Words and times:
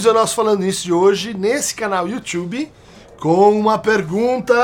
bem-vindos 0.00 0.06
ao 0.06 0.14
nosso 0.14 0.34
Falando 0.34 0.60
Nisso 0.60 0.84
de 0.84 0.92
hoje, 0.94 1.34
nesse 1.34 1.74
canal 1.74 2.08
YouTube, 2.08 2.72
com 3.18 3.58
uma 3.58 3.78
pergunta 3.78 4.54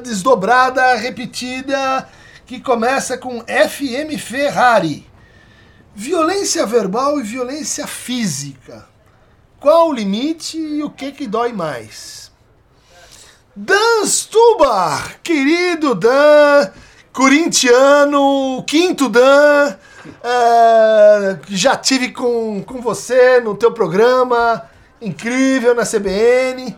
desdobrada, 0.00 0.94
repetida, 0.94 2.08
que 2.46 2.60
começa 2.60 3.18
com 3.18 3.40
FM 3.40 4.16
Ferrari. 4.20 5.04
Violência 5.92 6.64
verbal 6.66 7.18
e 7.18 7.24
violência 7.24 7.84
física. 7.84 8.86
Qual 9.58 9.88
o 9.88 9.92
limite 9.92 10.56
e 10.56 10.84
o 10.84 10.90
que 10.90 11.10
que 11.10 11.26
dói 11.26 11.52
mais? 11.52 12.30
Dan 13.56 14.06
Stubar, 14.06 15.20
querido 15.20 15.96
Dan, 15.96 16.70
corintiano, 17.12 18.62
quinto 18.68 19.08
Dan, 19.08 19.76
é, 20.22 21.38
já 21.48 21.76
tive 21.76 22.12
com, 22.12 22.62
com 22.62 22.80
você 22.80 23.40
no 23.40 23.54
teu 23.54 23.72
programa, 23.72 24.62
incrível 25.00 25.74
na 25.74 25.84
CBN. 25.84 26.76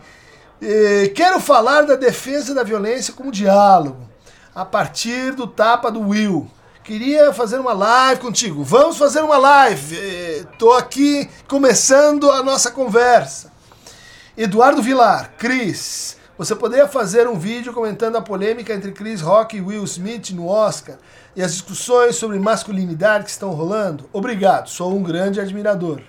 E 0.61 1.11
quero 1.15 1.39
falar 1.39 1.81
da 1.83 1.95
defesa 1.95 2.53
da 2.53 2.63
violência 2.63 3.13
como 3.13 3.31
diálogo, 3.31 4.07
a 4.55 4.63
partir 4.63 5.33
do 5.33 5.45
tapa 5.45 5.91
do 5.91 6.09
Will. 6.09 6.49
Queria 6.83 7.31
fazer 7.31 7.59
uma 7.59 7.73
live 7.73 8.19
contigo. 8.19 8.63
Vamos 8.63 8.97
fazer 8.97 9.21
uma 9.21 9.37
live. 9.37 9.95
Estou 10.51 10.73
aqui 10.73 11.29
começando 11.47 12.29
a 12.29 12.43
nossa 12.43 12.71
conversa. 12.71 13.53
Eduardo 14.37 14.81
Vilar, 14.81 15.33
Cris, 15.37 16.17
você 16.43 16.57
poderia 16.57 16.89
fazer 16.89 17.25
um 17.25 17.39
vídeo 17.39 17.71
comentando 17.71 18.17
a 18.17 18.21
polêmica 18.21 18.73
entre 18.73 18.91
Chris 18.91 19.21
Rock 19.21 19.55
e 19.55 19.61
Will 19.61 19.85
Smith 19.85 20.31
no 20.31 20.49
Oscar 20.49 20.97
e 21.37 21.41
as 21.41 21.53
discussões 21.53 22.17
sobre 22.17 22.37
masculinidade 22.37 23.23
que 23.23 23.29
estão 23.29 23.51
rolando? 23.51 24.09
Obrigado, 24.11 24.69
sou 24.69 24.93
um 24.93 25.01
grande 25.01 25.39
admirador. 25.39 26.01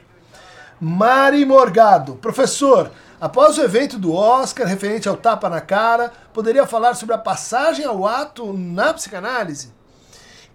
Mari 0.81 1.45
Morgado, 1.45 2.17
professor, 2.17 2.91
após 3.21 3.57
o 3.59 3.63
evento 3.63 3.97
do 3.97 4.13
Oscar 4.13 4.67
referente 4.67 5.09
ao 5.09 5.17
tapa 5.17 5.49
na 5.49 5.61
cara, 5.61 6.11
poderia 6.33 6.67
falar 6.67 6.95
sobre 6.95 7.15
a 7.15 7.19
passagem 7.19 7.85
ao 7.85 8.05
ato 8.05 8.53
na 8.53 8.93
psicanálise? 8.93 9.73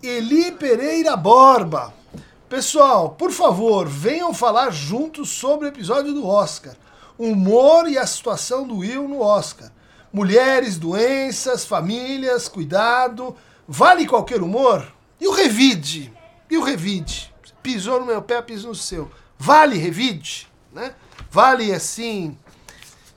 Eli 0.03 0.51
Pereira 0.51 1.15
Borba. 1.15 1.93
Pessoal, 2.49 3.11
por 3.11 3.31
favor, 3.31 3.87
venham 3.87 4.33
falar 4.33 4.71
juntos 4.71 5.29
sobre 5.29 5.67
o 5.67 5.69
episódio 5.69 6.11
do 6.11 6.27
Oscar. 6.27 6.73
Humor 7.19 7.89
e 7.89 7.97
a 7.97 8.07
situação 8.07 8.65
do 8.65 8.77
Will 8.77 9.05
no 9.05 9.19
Oscar. 9.19 9.69
Mulheres, 10.11 10.77
doenças, 10.79 11.65
famílias, 11.65 12.47
cuidado. 12.47 13.35
Vale 13.67 14.07
qualquer 14.07 14.41
humor? 14.41 14.89
E 15.19 15.27
o 15.27 15.33
revide? 15.33 16.13
E 16.49 16.57
o 16.57 16.63
revide? 16.63 17.33
Pisou 17.61 17.99
no 17.99 18.05
meu 18.05 18.21
pé, 18.21 18.41
pisou 18.41 18.69
no 18.69 18.75
seu. 18.75 19.11
Vale 19.37 19.77
revide? 19.77 20.47
Né? 20.71 20.93
Vale 21.29 21.73
assim. 21.73 22.37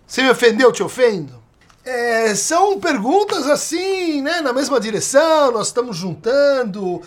Você 0.05 0.20
me 0.20 0.30
ofendeu, 0.30 0.73
te 0.73 0.83
ofendo? 0.83 1.41
É, 1.84 2.34
são 2.34 2.78
perguntas 2.80 3.47
assim, 3.47 4.20
né, 4.20 4.41
na 4.41 4.53
mesma 4.53 4.78
direção, 4.78 5.50
nós 5.53 5.69
estamos 5.69 5.97
juntando. 5.97 7.00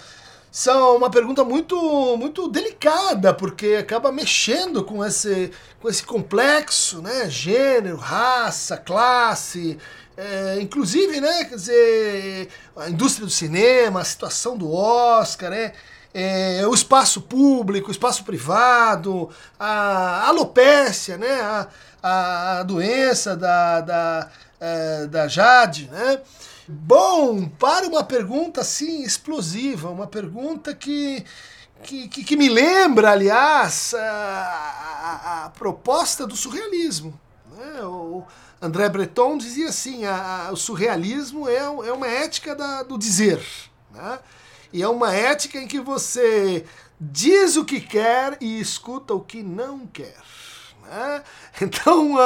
São 0.57 0.95
uma 0.95 1.09
pergunta 1.09 1.43
muito 1.43 2.15
muito 2.15 2.47
delicada, 2.47 3.33
porque 3.33 3.75
acaba 3.77 4.09
mexendo 4.09 4.85
com 4.85 5.03
esse, 5.03 5.51
com 5.81 5.89
esse 5.89 6.01
complexo, 6.01 7.01
né, 7.01 7.29
gênero, 7.29 7.97
raça, 7.97 8.77
classe, 8.77 9.77
é, 10.15 10.57
inclusive, 10.61 11.19
né, 11.19 11.43
quer 11.43 11.55
dizer, 11.55 12.47
a 12.73 12.89
indústria 12.89 13.25
do 13.25 13.31
cinema, 13.33 13.99
a 13.99 14.05
situação 14.05 14.57
do 14.57 14.73
Oscar, 14.73 15.49
né, 15.49 15.73
é, 16.13 16.65
o 16.65 16.73
espaço 16.73 17.23
público, 17.23 17.89
o 17.89 17.91
espaço 17.91 18.23
privado, 18.23 19.29
a 19.59 20.25
alopécia, 20.25 21.17
né, 21.17 21.67
a, 22.01 22.59
a 22.59 22.63
doença 22.63 23.35
da, 23.35 23.81
da 23.81 24.29
é, 24.59 25.05
da 25.07 25.27
Jade, 25.27 25.89
né? 25.91 26.21
Bom, 26.67 27.47
para 27.47 27.87
uma 27.87 28.03
pergunta 28.03 28.61
assim 28.61 29.03
explosiva, 29.03 29.89
uma 29.89 30.07
pergunta 30.07 30.73
que, 30.73 31.23
que, 31.83 32.07
que, 32.07 32.23
que 32.23 32.35
me 32.35 32.49
lembra, 32.49 33.11
aliás, 33.11 33.93
a, 33.93 34.01
a, 34.01 35.45
a, 35.45 35.49
proposta 35.51 36.25
do 36.25 36.35
surrealismo. 36.35 37.19
Né? 37.51 37.83
O 37.83 38.23
André 38.59 38.89
Breton 38.89 39.37
dizia 39.37 39.69
assim: 39.69 40.05
a, 40.05 40.49
o 40.51 40.55
surrealismo 40.55 41.47
é, 41.47 41.57
é 41.57 41.91
uma 41.91 42.07
ética 42.07 42.55
da, 42.55 42.81
do 42.81 42.97
dizer. 42.97 43.45
Né? 43.91 44.19
E 44.73 44.81
é 44.81 44.87
uma 44.87 45.13
ética 45.13 45.59
em 45.59 45.67
que 45.67 45.79
você 45.79 46.65
diz 46.99 47.57
o 47.57 47.63
que 47.63 47.79
quer 47.79 48.37
e 48.41 48.59
escuta 48.59 49.13
o 49.13 49.19
que 49.19 49.43
não 49.43 49.85
quer. 49.85 50.17
Né? 50.83 51.23
Então, 51.61 52.17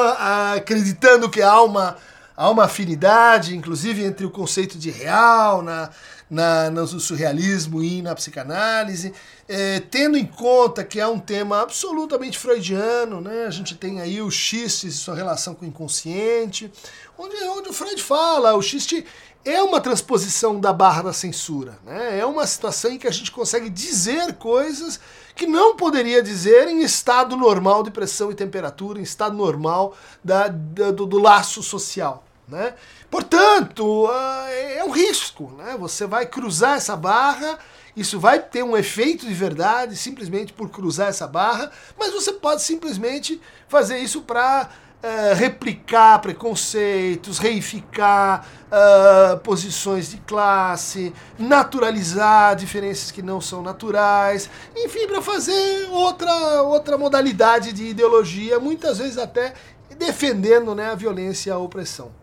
acreditando 0.56 1.30
que 1.30 1.40
há 1.40 1.62
uma 1.62 1.98
há 2.40 2.50
uma 2.50 2.64
afinidade, 2.64 3.54
inclusive, 3.54 4.02
entre 4.02 4.26
o 4.26 4.32
conceito 4.32 4.78
de 4.78 4.90
real 4.90 5.62
na, 5.62 5.90
na, 6.30 6.70
no 6.70 6.88
surrealismo 6.88 7.84
e 7.84 8.02
na 8.02 8.16
psicanálise, 8.16 9.14
é, 9.46 9.82
tendo 9.82 10.18
em 10.18 10.26
conta 10.26 10.86
que 10.86 11.02
é 11.02 11.06
um 11.06 11.20
tema 11.20 11.62
absolutamente 11.62 12.40
freudiano, 12.40 13.20
né? 13.20 13.46
a 13.46 13.50
gente 13.50 13.76
tem 13.76 14.00
aí 14.00 14.22
o 14.22 14.32
xiste 14.32 14.90
sua 14.90 15.16
relação 15.16 15.54
com 15.54 15.66
o 15.66 15.68
inconsciente, 15.68 16.72
onde, 17.18 17.36
onde 17.44 17.68
o 17.68 17.74
Freud 17.74 18.02
fala, 18.02 18.56
o 18.56 18.62
xiste 18.62 19.06
é 19.44 19.62
uma 19.62 19.82
transposição 19.82 20.62
da 20.62 20.72
barra 20.72 21.02
da 21.02 21.14
censura, 21.14 21.78
né? 21.86 22.20
é 22.20 22.26
uma 22.26 22.48
situação 22.48 22.92
em 22.92 22.98
que 22.98 23.08
a 23.08 23.12
gente 23.12 23.32
consegue 23.32 23.70
dizer 23.70 24.36
coisas 24.36 24.98
que 25.36 25.46
não 25.46 25.76
poderia 25.76 26.24
dizer 26.24 26.70
em 26.70 26.84
estado 26.84 27.36
normal 27.36 27.84
de 27.84 27.92
pressão 27.92 28.32
e 28.32 28.36
temperatura, 28.36 28.98
em 28.98 29.04
estado 29.04 29.36
normal 29.36 29.94
da, 30.24 30.48
da 30.48 30.92
do, 30.92 31.06
do 31.06 31.20
laço 31.20 31.62
social. 31.62 32.24
Né? 32.50 32.74
Portanto, 33.10 34.08
ah, 34.12 34.48
é 34.50 34.84
um 34.84 34.90
risco. 34.90 35.52
Né? 35.58 35.76
Você 35.80 36.06
vai 36.06 36.26
cruzar 36.26 36.78
essa 36.78 36.96
barra, 36.96 37.60
isso 37.96 38.20
vai 38.20 38.40
ter 38.40 38.64
um 38.64 38.76
efeito 38.76 39.26
de 39.28 39.34
verdade 39.34 39.96
simplesmente 39.96 40.54
por 40.54 40.70
cruzar 40.70 41.09
essa 41.09 41.28
barra, 41.28 41.72
mas 41.98 42.12
você 42.12 42.34
pode 42.34 42.62
simplesmente 42.62 43.40
fazer 43.68 44.00
isso 44.00 44.22
para 44.22 44.70
Uh, 45.02 45.08
eh, 45.08 45.34
replicar 45.34 46.20
preconceitos, 46.20 47.38
reificar 47.40 48.46
uh, 48.66 49.40
posições 49.40 50.12
de 50.12 50.18
classe, 50.18 51.14
naturalizar 51.38 52.54
diferenças 52.58 53.09
que 53.09 53.22
não 53.22 53.40
são 53.40 53.62
naturais, 53.62 54.50
enfim, 54.76 55.08
para 55.08 55.22
fazer 55.22 55.88
outra, 55.90 56.64
outra 56.64 56.98
modalidade 56.98 57.72
de 57.72 57.86
ideologia, 57.86 58.59
muitas 58.59 58.98
vezes 58.98 59.18
até 59.18 59.54
defendendo 59.98 60.76
né, 60.76 60.92
a 60.92 60.96
violência 60.96 61.50
e 61.50 61.54
a 61.54 61.58
opressão. 61.58 62.19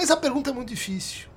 Mas 0.00 0.10
a 0.10 0.16
pergunta 0.16 0.48
é 0.48 0.52
muito 0.54 0.70
difícil. 0.70 1.28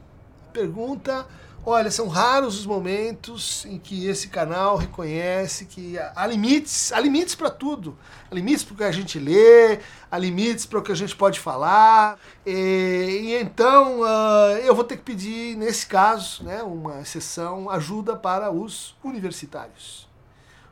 A 0.48 0.54
pergunta, 0.54 1.28
olha, 1.66 1.92
são 1.92 2.08
raros 2.08 2.60
os 2.60 2.66
momentos 2.66 3.66
em 3.66 3.78
que 3.78 4.08
esse 4.08 4.30
canal 4.30 4.78
reconhece 4.78 5.66
que 5.66 6.00
há 6.00 6.26
limites, 6.26 6.94
há 6.94 7.00
limites 7.02 7.36
para 7.36 7.50
tudo. 7.50 7.98
Há 8.32 8.34
limites 8.34 8.64
para 8.64 8.74
o 8.74 8.78
que 8.78 8.84
a 8.86 8.92
gente 8.94 9.20
lê, 9.20 9.80
há 10.10 10.18
limites 10.18 10.66
para 10.66 10.80
o 10.80 10.82
que 10.82 10.94
a 10.94 10.96
gente 10.96 11.14
pode 11.14 11.42
falar. 11.42 12.18
E, 12.46 12.52
e 13.24 13.36
então 13.36 14.00
uh, 14.00 14.56
eu 14.64 14.74
vou 14.74 14.86
ter 14.86 14.96
que 14.96 15.04
pedir, 15.04 15.58
nesse 15.58 15.86
caso, 15.86 16.46
né, 16.46 16.64
uma 16.64 17.02
exceção, 17.02 17.70
ajuda 17.70 18.16
para 18.16 18.50
os 18.50 18.96
universitários. 19.04 20.08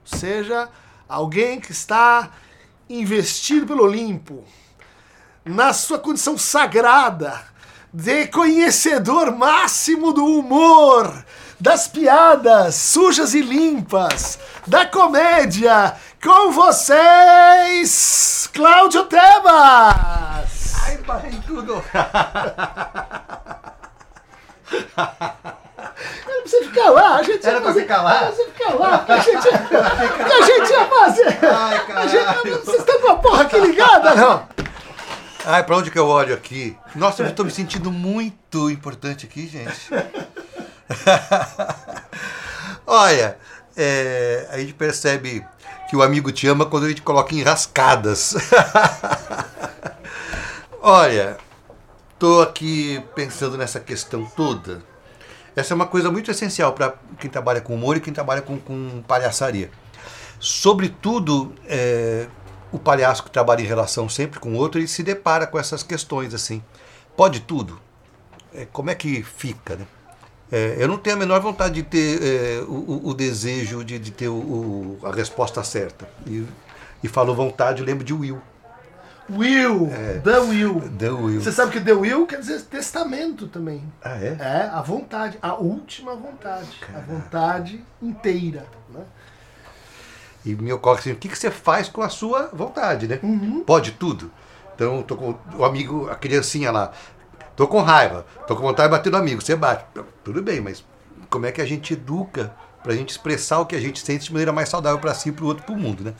Ou 0.09 0.18
seja, 0.18 0.69
alguém 1.09 1.59
que 1.59 1.73
está 1.73 2.31
investido 2.90 3.68
pelo 3.68 3.84
Olimpo, 3.84 4.46
na 5.44 5.73
sua 5.73 6.00
condição 6.00 6.38
sagrada, 6.38 7.51
de 7.94 8.28
conhecedor 8.28 9.35
máximo 9.35 10.13
do 10.13 10.25
humor, 10.25 11.12
das 11.59 11.88
piadas 11.88 12.76
sujas 12.76 13.34
e 13.34 13.41
limpas, 13.41 14.40
da 14.66 14.85
comédia, 14.85 15.93
com 16.23 16.52
vocês, 16.52 18.49
Cláudio 18.53 19.03
Tebas! 19.05 20.73
Ai, 20.85 20.97
parei 21.05 21.40
tudo! 21.46 21.84
Não 26.28 26.41
precisa 26.41 26.64
ficar 26.66 26.90
lá, 26.91 27.16
a 27.17 27.23
gente 27.23 27.46
Era 27.46 27.58
pra 27.59 27.67
fazer. 27.70 27.82
ficar 27.82 28.02
lá? 28.02 28.32
Você 28.32 28.46
ficar 28.46 28.73
lá, 28.76 29.05
a 29.08 29.17
gente, 29.20 29.41
que 29.49 30.34
a 30.34 30.41
gente 30.46 30.72
ia 30.72 30.85
fazer. 30.85 31.40
Ai, 31.46 31.82
A 31.96 32.08
gente- 32.08 32.26
caralho. 32.26 32.59
vocês 32.66 32.79
estão 32.79 33.02
com 33.02 33.11
a 33.11 33.16
porra 33.17 33.41
aqui 33.44 33.59
ligada, 33.59 34.16
não? 34.16 34.47
Ai, 35.46 35.64
pra 35.64 35.78
onde 35.78 35.90
que 35.90 35.97
eu 35.97 36.08
olho 36.08 36.35
aqui? 36.35 36.78
Nossa, 36.96 37.23
eu 37.23 37.34
tô 37.34 37.43
me 37.43 37.52
sentindo 37.52 37.91
muito 37.91 38.70
importante 38.70 39.26
aqui, 39.26 39.47
gente. 39.47 39.90
Olha, 42.85 43.38
é, 43.76 44.47
a 44.52 44.59
gente 44.59 44.73
percebe 44.73 45.43
que 45.90 45.96
o 45.96 46.03
amigo 46.03 46.32
te 46.32 46.47
ama 46.47 46.66
quando 46.66 46.85
a 46.85 46.90
gente 46.90 47.02
coloca 47.02 47.34
em 47.34 47.41
rascadas. 47.41 48.35
Olha, 50.79 51.38
tô 52.20 52.41
aqui 52.41 53.03
pensando 53.16 53.58
nessa 53.58 53.79
questão 53.79 54.26
toda. 54.26 54.84
Essa 55.55 55.73
é 55.73 55.76
uma 55.76 55.87
coisa 55.87 56.11
muito 56.11 56.29
essencial 56.29 56.73
para 56.73 56.94
quem 57.20 57.29
trabalha 57.29 57.61
com 57.61 57.73
humor 57.73 57.97
e 57.97 57.99
quem 57.99 58.14
trabalha 58.14 58.41
com, 58.41 58.59
com 58.59 59.03
palhaçaria. 59.08 59.72
Sobretudo, 60.40 61.53
é, 61.67 62.28
o 62.72 62.79
palhaço 62.79 63.23
que 63.23 63.29
trabalha 63.29 63.62
em 63.62 63.66
relação 63.66 64.08
sempre 64.08 64.40
com 64.40 64.53
o 64.53 64.56
outro, 64.56 64.79
ele 64.79 64.88
se 64.88 65.03
depara 65.03 65.46
com 65.46 65.59
essas 65.59 65.84
questões 65.84 66.34
assim. 66.34 66.64
Pode 67.16 67.41
tudo? 67.41 67.79
É, 68.53 68.66
como 68.72 68.90
é 68.90 68.96
que 68.96 69.22
fica, 69.23 69.76
né? 69.76 69.85
É, 70.52 70.76
eu 70.78 70.88
não 70.88 70.97
tenho 70.97 71.16
a 71.16 71.20
menor 71.20 71.40
vontade 71.40 71.76
de 71.76 71.84
ter 71.84 72.22
é, 72.22 72.62
o, 72.64 73.08
o, 73.08 73.14
desejo 73.14 73.85
de, 73.85 73.97
de 73.97 74.12
ter 74.12 74.28
o, 74.28 74.97
a 75.03 75.12
resposta 75.12 75.64
certa. 75.64 76.09
E, 76.28 76.46
e 77.02 77.08
falou 77.08 77.34
vontade, 77.34 77.79
eu 77.79 77.85
lembro 77.85 78.03
de 78.03 78.14
Will. 78.14 78.41
Will, 79.29 79.90
é. 79.94 80.20
The 80.20 80.40
Will. 80.40 80.82
The 80.97 81.09
Will. 81.09 81.41
Você 81.41 81.53
sabe 81.53 81.72
que 81.72 81.79
The 81.79 81.94
Will 81.94 82.28
quer 82.28 82.40
dizer 82.40 82.62
testamento 82.64 83.47
também. 83.47 83.82
Ah, 84.03 84.18
é? 84.18 84.38
É, 84.40 84.70
a 84.73 84.82
vontade, 84.82 85.38
a 85.41 85.53
última 85.53 86.16
vontade. 86.16 86.78
Caraca. 86.79 87.00
A 87.00 87.02
vontade 87.02 87.85
inteira. 88.02 88.66
Né? 88.90 89.06
E 90.46 90.55
me 90.55 90.72
ocorre 90.73 90.99
assim, 90.99 91.11
o 91.11 91.16
que, 91.16 91.29
que 91.29 91.38
você 91.38 91.52
faz 91.52 91.88
com 91.88 92.02
a 92.02 92.09
sua 92.09 92.49
vontade, 92.53 93.08
né? 93.08 93.20
Uhum. 93.22 93.64
Pode 93.64 93.91
tudo. 93.91 94.32
Então, 94.76 95.03
tô 95.03 95.16
com 95.16 95.35
o 95.55 95.64
amigo, 95.64 96.09
a 96.09 96.16
criancinha 96.16 96.72
lá, 96.72 96.91
tô 97.55 97.67
com 97.67 97.82
raiva, 97.82 98.26
tô 98.47 98.55
com 98.55 98.64
vontade 98.64 98.90
de 98.90 98.97
bater 98.97 99.11
no 99.11 99.17
amigo, 99.17 99.41
você 99.41 99.55
bate. 99.55 99.85
Tudo 100.23 100.41
bem, 100.41 100.59
mas 100.59 100.84
como 101.29 101.46
é 101.46 101.52
que 101.52 101.61
a 101.61 101.66
gente 101.66 101.93
educa 101.93 102.53
para 102.82 102.93
a 102.93 102.96
gente 102.96 103.09
expressar 103.09 103.59
o 103.59 103.66
que 103.66 103.76
a 103.76 103.79
gente 103.79 103.99
sente 103.99 104.26
de 104.26 104.32
maneira 104.32 104.52
mais 104.52 104.70
saudável 104.70 104.99
para 104.99 105.14
si, 105.14 105.32
para 105.32 105.46
o 105.46 105.47
outro, 105.47 105.64
para 105.64 105.76
o 105.76 105.78
mundo, 105.78 106.03
né? 106.03 106.14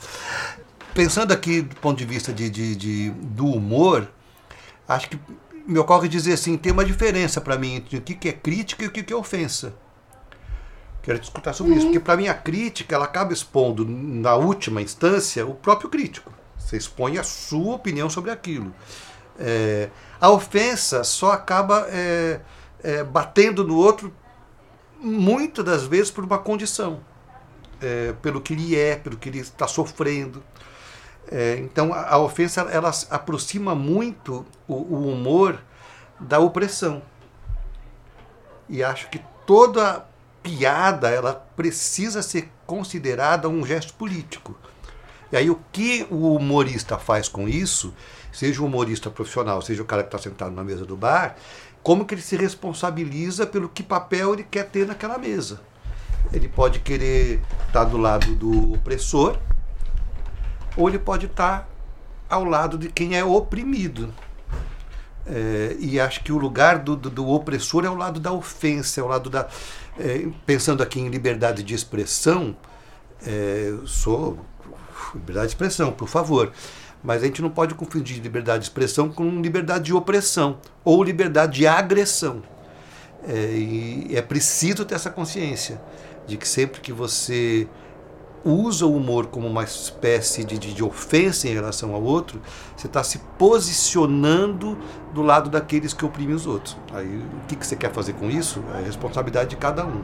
Pensando 0.94 1.32
aqui 1.32 1.62
do 1.62 1.74
ponto 1.76 1.98
de 1.98 2.04
vista 2.04 2.32
de, 2.32 2.48
de, 2.48 2.76
de, 2.76 3.10
do 3.10 3.46
humor, 3.46 4.08
acho 4.86 5.08
que 5.08 5.18
me 5.66 5.78
ocorre 5.78 6.08
dizer 6.08 6.34
assim, 6.34 6.56
tem 6.56 6.72
uma 6.72 6.84
diferença 6.84 7.40
para 7.40 7.56
mim 7.56 7.76
entre 7.76 7.96
o 7.96 8.00
que 8.00 8.28
é 8.28 8.32
crítica 8.32 8.84
e 8.84 8.88
o 8.88 8.90
que 8.90 9.12
é 9.12 9.16
ofensa. 9.16 9.74
Quero 11.02 11.18
discutir 11.18 11.52
sobre 11.52 11.72
uhum. 11.72 11.78
isso, 11.78 11.86
porque 11.88 12.00
para 12.00 12.16
mim 12.16 12.28
a 12.28 12.34
crítica 12.34 12.94
ela 12.94 13.04
acaba 13.04 13.32
expondo, 13.32 13.84
na 13.84 14.36
última 14.36 14.80
instância, 14.80 15.44
o 15.44 15.54
próprio 15.54 15.90
crítico. 15.90 16.32
Você 16.56 16.76
expõe 16.76 17.18
a 17.18 17.24
sua 17.24 17.74
opinião 17.74 18.08
sobre 18.08 18.30
aquilo. 18.30 18.72
É, 19.38 19.88
a 20.20 20.30
ofensa 20.30 21.02
só 21.02 21.32
acaba 21.32 21.86
é, 21.88 22.40
é, 22.82 23.02
batendo 23.02 23.66
no 23.66 23.76
outro, 23.76 24.14
muitas 25.00 25.64
das 25.64 25.84
vezes 25.84 26.10
por 26.10 26.22
uma 26.22 26.38
condição, 26.38 27.00
é, 27.80 28.12
pelo 28.22 28.40
que 28.40 28.52
ele 28.52 28.78
é, 28.78 28.94
pelo 28.94 29.16
que 29.16 29.28
ele 29.28 29.40
está 29.40 29.66
sofrendo. 29.66 30.42
É, 31.30 31.56
então 31.58 31.92
a, 31.92 32.10
a, 32.10 32.18
ofensa 32.18 32.60
ela 32.70 32.92
aproxima 33.10 33.74
muito 33.74 34.46
o, 34.68 34.74
o, 34.74 35.08
humor 35.08 35.60
da 36.20 36.38
opressão. 36.38 37.02
E 38.68 38.84
acho 38.84 39.08
que 39.10 39.20
toda 39.44 40.06
piada 40.42 41.08
ela 41.08 41.34
precisa 41.56 42.22
ser 42.22 42.50
considerada 42.66 43.48
um 43.48 43.64
gesto 43.64 43.94
político. 43.94 44.56
E 45.30 45.36
aí 45.36 45.48
o 45.48 45.58
que 45.72 46.06
o 46.10 46.34
humorista 46.34 46.98
faz 46.98 47.28
com 47.28 47.48
isso, 47.48 47.94
seja 48.32 48.60
o 48.62 48.66
humorista 48.66 49.10
profissional, 49.10 49.62
seja 49.62 49.82
o 49.82 49.86
cara 49.86 50.02
que 50.02 50.08
está 50.08 50.18
sentado 50.18 50.54
na 50.54 50.62
mesa 50.62 50.84
do 50.84 50.96
bar, 50.96 51.36
como 51.82 52.04
que 52.04 52.14
ele 52.14 52.22
se 52.22 52.36
responsabiliza 52.36 53.46
pelo 53.46 53.68
que 53.68 53.82
papel 53.82 54.34
ele 54.34 54.44
quer 54.44 54.68
ter 54.68 54.86
naquela 54.86 55.18
mesa. 55.18 55.60
Ele 56.32 56.48
pode 56.48 56.80
querer 56.80 57.40
estar 57.66 57.72
tá 57.72 57.84
do 57.84 57.96
lado 57.96 58.34
do 58.34 58.74
opressor, 58.74 59.38
ou 60.76 60.88
ele 60.88 60.98
pode 60.98 61.26
estar 61.26 61.68
ao 62.28 62.44
lado 62.44 62.78
de 62.78 62.88
quem 62.88 63.16
é 63.16 63.24
oprimido. 63.24 64.12
É, 65.26 65.76
e 65.78 66.00
acho 66.00 66.22
que 66.24 66.32
o 66.32 66.38
lugar 66.38 66.78
do, 66.78 66.96
do, 66.96 67.08
do, 67.08 67.28
opressor 67.28 67.84
é 67.84 67.90
o 67.90 67.94
lado 67.94 68.18
da 68.18 68.32
ofensa, 68.32 69.00
é 69.00 69.04
o 69.04 69.06
lado 69.06 69.30
da. 69.30 69.46
É, 69.98 70.26
pensando 70.46 70.82
aqui 70.82 71.00
em 71.00 71.08
liberdade 71.08 71.62
de 71.62 71.74
expressão, 71.74 72.56
é, 73.26 73.74
sou. 73.84 74.38
Liberdade 75.14 75.48
de 75.48 75.52
expressão, 75.52 75.92
por 75.92 76.08
favor. 76.08 76.52
Mas 77.02 77.22
a 77.22 77.26
gente 77.26 77.42
não 77.42 77.50
pode 77.50 77.74
confundir 77.74 78.20
liberdade 78.20 78.60
de 78.60 78.64
expressão 78.66 79.10
com 79.10 79.42
liberdade 79.42 79.86
de 79.86 79.94
opressão 79.94 80.58
ou 80.84 81.02
liberdade 81.02 81.56
de 81.56 81.66
agressão. 81.66 82.42
É, 83.26 83.34
e 83.52 84.16
é 84.16 84.22
preciso 84.22 84.84
ter 84.84 84.94
essa 84.94 85.10
consciência 85.10 85.80
de 86.26 86.36
que 86.36 86.48
sempre 86.48 86.80
que 86.80 86.92
você 86.92 87.68
usa 88.44 88.86
o 88.86 88.96
humor 88.96 89.26
como 89.26 89.46
uma 89.46 89.64
espécie 89.64 90.44
de, 90.44 90.58
de, 90.58 90.74
de 90.74 90.82
ofensa 90.84 91.48
em 91.48 91.54
relação 91.54 91.94
ao 91.94 92.02
outro, 92.02 92.40
você 92.76 92.86
está 92.86 93.02
se 93.02 93.18
posicionando 93.38 94.76
do 95.12 95.22
lado 95.22 95.50
daqueles 95.50 95.92
que 95.92 96.04
oprimem 96.04 96.34
os 96.34 96.46
outros. 96.46 96.76
Aí 96.92 97.06
o 97.06 97.46
que, 97.46 97.56
que 97.56 97.66
você 97.66 97.76
quer 97.76 97.92
fazer 97.92 98.14
com 98.14 98.28
isso? 98.30 98.62
É 98.78 98.84
responsabilidade 98.84 99.50
de 99.50 99.56
cada 99.56 99.84
um. 99.84 100.02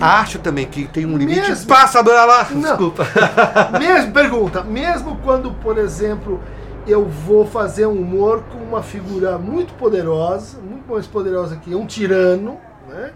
Acho 0.00 0.38
também 0.38 0.66
que 0.66 0.88
tem 0.88 1.04
um 1.04 1.16
limite. 1.16 1.48
Mesmo, 1.48 1.66
Passa, 1.66 2.02
dona 2.02 2.24
lá! 2.24 2.42
Desculpa. 2.44 3.06
mesmo, 3.78 4.12
pergunta, 4.12 4.62
mesmo 4.62 5.18
quando, 5.22 5.52
por 5.52 5.76
exemplo, 5.78 6.40
eu 6.86 7.04
vou 7.04 7.46
fazer 7.46 7.86
um 7.86 8.00
humor 8.00 8.42
com 8.50 8.58
uma 8.58 8.82
figura 8.82 9.38
muito 9.38 9.74
poderosa, 9.74 10.58
muito 10.58 10.90
mais 10.90 11.06
poderosa 11.06 11.56
que 11.56 11.74
um 11.74 11.86
tirano, 11.86 12.58
né? 12.88 13.12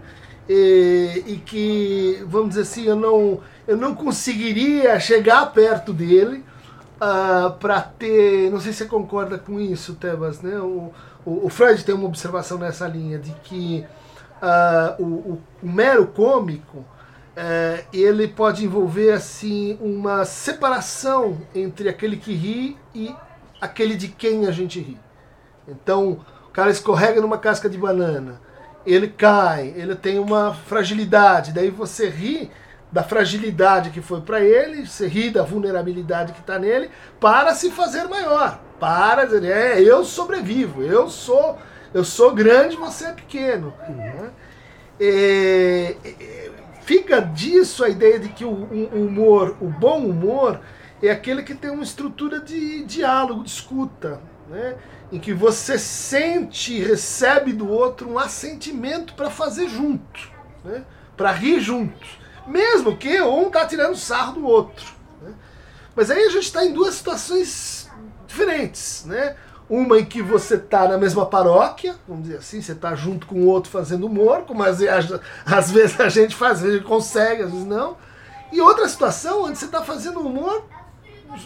E, 0.49 1.23
e 1.27 1.35
que, 1.37 2.23
vamos 2.27 2.49
dizer 2.49 2.61
assim, 2.61 2.85
eu 2.85 2.95
não 2.95 3.41
eu 3.67 3.75
não 3.75 3.93
conseguiria 3.93 4.97
chegar 4.99 5.45
perto 5.47 5.91
dele 5.91 6.37
uh, 6.37 6.45
ah, 7.01 7.55
para 7.59 7.81
ter. 7.81 8.49
Não 8.49 8.61
sei 8.61 8.71
se 8.71 8.79
você 8.79 8.85
concorda 8.85 9.37
com 9.37 9.59
isso, 9.59 9.95
Tebas, 9.95 10.41
né? 10.41 10.57
O, 10.59 10.93
o, 11.25 11.45
o 11.45 11.49
Fred 11.49 11.83
tem 11.83 11.93
uma 11.93 12.07
observação 12.07 12.57
nessa 12.57 12.87
linha 12.87 13.19
de 13.19 13.31
que 13.43 13.85
uh, 14.41 15.03
o, 15.03 15.05
o, 15.33 15.41
mero 15.61 16.07
cômico 16.07 16.77
uh, 16.77 17.85
ele 17.91 18.29
pode 18.29 18.63
envolver 18.63 19.11
assim 19.11 19.77
uma 19.81 20.23
separação 20.23 21.37
entre 21.53 21.89
aquele 21.89 22.15
que 22.15 22.33
ri 22.33 22.77
e 22.95 23.13
aquele 23.59 23.97
de 23.97 24.07
quem 24.07 24.47
a 24.47 24.51
gente 24.51 24.79
ri. 24.79 24.97
Então, 25.67 26.21
o 26.47 26.51
cara 26.51 26.71
escorrega 26.71 27.19
numa 27.19 27.37
casca 27.37 27.69
de 27.69 27.77
banana, 27.77 28.39
ele 28.87 29.09
cai, 29.09 29.73
ele 29.75 29.95
tem 29.95 30.17
uma 30.17 30.53
fragilidade, 30.53 31.51
daí 31.51 31.69
você 31.69 32.07
ri 32.07 32.49
da 32.89 33.03
fragilidade 33.03 33.89
que 33.89 34.01
foi 34.01 34.21
para 34.21 34.39
ele, 34.39 34.87
se 34.87 35.05
ri 35.05 35.29
da 35.29 35.43
vulnerabilidade 35.43 36.31
que 36.31 36.39
está 36.39 36.57
nele, 36.57 36.89
para 37.19 37.53
se 37.53 37.69
fazer 37.69 38.07
maior, 38.07 38.61
para 38.79 39.25
dizer, 39.25 39.51
é, 39.51 39.81
eu 39.81 40.05
sobrevivo, 40.05 40.81
eu 40.81 41.09
sou, 41.09 41.57
eu 41.93 42.05
sou 42.05 42.33
grande, 42.33 42.77
você 42.77 43.07
é 43.07 43.11
pequeno. 43.11 43.73
Uhum. 43.89 44.29
É, 45.01 45.95
é, 46.05 46.51
fica 46.83 47.19
disso 47.19 47.83
a 47.83 47.89
ideia 47.89 48.17
de 48.17 48.29
que 48.29 48.45
o, 48.45 48.49
o, 48.49 49.05
humor, 49.05 49.57
o 49.59 49.67
bom 49.67 49.99
humor, 49.99 50.61
é 51.03 51.11
aquele 51.11 51.43
que 51.43 51.53
tem 51.53 51.69
uma 51.69 51.83
estrutura 51.83 52.39
de 52.39 52.85
diálogo, 52.85 53.43
de 53.43 53.49
escuta, 53.49 54.21
né? 54.49 54.75
em 55.11 55.19
que 55.19 55.33
você 55.33 55.77
sente 55.79 56.73
e 56.73 56.83
recebe 56.83 57.53
do 57.53 57.69
outro 57.69 58.09
um 58.09 58.19
assentimento 58.19 59.13
para 59.13 59.29
fazer 59.29 59.67
junto, 59.69 60.31
né? 60.63 60.83
para 61.15 61.31
rir 61.31 61.59
junto 61.59 62.27
mesmo 62.47 62.95
que 62.95 63.21
um 63.21 63.49
tá 63.49 63.65
tirando 63.65 63.95
sarro 63.95 64.33
do 64.33 64.45
outro. 64.45 64.85
Né? 65.21 65.33
Mas 65.95 66.09
aí 66.09 66.23
a 66.23 66.29
gente 66.29 66.45
está 66.45 66.65
em 66.65 66.73
duas 66.73 66.95
situações 66.95 67.89
diferentes, 68.25 69.03
né? 69.05 69.35
Uma 69.69 69.99
em 69.99 70.05
que 70.05 70.21
você 70.21 70.55
está 70.55 70.87
na 70.87 70.97
mesma 70.97 71.25
paróquia, 71.25 71.95
vamos 72.07 72.23
dizer 72.23 72.37
assim, 72.37 72.61
você 72.61 72.71
está 72.71 72.95
junto 72.95 73.27
com 73.27 73.41
o 73.41 73.47
outro 73.47 73.69
fazendo 73.69 74.05
humor, 74.05 74.43
como 74.43 74.63
às, 74.63 74.79
às 75.45 75.71
vezes 75.71 75.99
a 75.99 76.07
gente 76.07 76.35
faz, 76.35 76.59
às 76.59 76.61
vezes 76.61 76.83
consegue, 76.83 77.43
às 77.43 77.51
vezes 77.51 77.67
não. 77.67 77.97
E 78.51 78.61
outra 78.61 78.87
situação 78.87 79.43
onde 79.43 79.57
você 79.57 79.65
está 79.65 79.83
fazendo 79.83 80.21
humor 80.21 80.63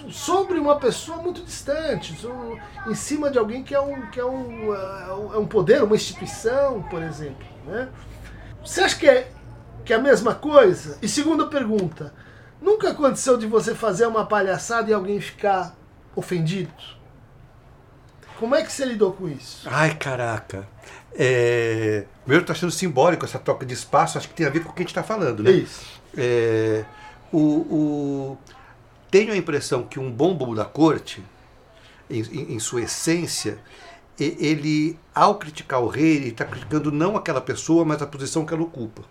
sobre 0.09 0.59
uma 0.59 0.77
pessoa 0.77 1.17
muito 1.17 1.43
distante, 1.43 2.17
em 2.87 2.95
cima 2.95 3.29
de 3.29 3.37
alguém 3.37 3.63
que 3.63 3.73
é 3.75 3.81
um, 3.81 4.09
que 4.09 4.19
é 4.19 4.25
um, 4.25 4.73
é 5.33 5.37
um 5.37 5.45
poder, 5.45 5.83
uma 5.83 5.95
instituição, 5.95 6.81
por 6.83 7.01
exemplo. 7.01 7.45
Né? 7.65 7.89
Você 8.63 8.81
acha 8.81 8.97
que 8.97 9.07
é 9.07 9.31
que 9.83 9.93
é 9.93 9.95
a 9.95 9.99
mesma 9.99 10.35
coisa? 10.35 10.97
E 11.01 11.07
segunda 11.07 11.47
pergunta, 11.47 12.13
nunca 12.61 12.91
aconteceu 12.91 13.37
de 13.37 13.47
você 13.47 13.73
fazer 13.73 14.05
uma 14.05 14.25
palhaçada 14.25 14.89
e 14.89 14.93
alguém 14.93 15.19
ficar 15.19 15.75
ofendido? 16.15 16.71
Como 18.39 18.55
é 18.55 18.63
que 18.63 18.71
você 18.71 18.85
lidou 18.85 19.13
com 19.13 19.27
isso? 19.27 19.67
Ai, 19.69 19.95
caraca. 19.95 20.67
É... 21.13 22.05
eu 22.27 22.39
estou 22.39 22.53
achando 22.53 22.71
simbólico 22.71 23.25
essa 23.25 23.37
troca 23.37 23.65
de 23.65 23.73
espaço, 23.73 24.17
acho 24.17 24.29
que 24.29 24.33
tem 24.33 24.45
a 24.45 24.49
ver 24.49 24.63
com 24.63 24.69
o 24.69 24.73
que 24.73 24.81
a 24.81 24.83
gente 24.83 24.91
está 24.91 25.03
falando, 25.03 25.43
né? 25.43 25.51
Isso. 25.51 25.85
É... 26.17 26.85
O, 27.31 27.37
o... 27.39 28.37
Tenho 29.11 29.33
a 29.33 29.37
impressão 29.37 29.83
que 29.83 29.99
um 29.99 30.09
bom 30.09 30.33
bobo 30.33 30.55
da 30.55 30.65
corte, 30.65 31.21
em, 32.09 32.21
em, 32.21 32.55
em 32.55 32.59
sua 32.59 32.81
essência, 32.81 33.59
ele, 34.17 34.97
ao 35.13 35.35
criticar 35.35 35.81
o 35.81 35.87
rei, 35.87 36.15
ele 36.15 36.29
está 36.29 36.45
criticando 36.45 36.91
não 36.91 37.15
aquela 37.17 37.41
pessoa, 37.41 37.83
mas 37.83 38.01
a 38.01 38.07
posição 38.07 38.45
que 38.45 38.53
ela 38.53 38.63
ocupa. 38.63 39.03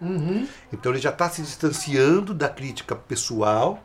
Uhum. 0.00 0.46
Então 0.72 0.92
ele 0.92 1.00
já 1.00 1.10
está 1.10 1.30
se 1.30 1.40
distanciando 1.40 2.34
da 2.34 2.48
crítica 2.48 2.94
pessoal 2.94 3.82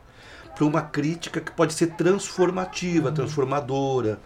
para 0.54 0.64
uma 0.64 0.82
crítica 0.82 1.40
que 1.40 1.50
pode 1.50 1.72
ser 1.72 1.88
transformativa, 1.92 3.08
uhum. 3.08 3.14
transformadora. 3.14 4.20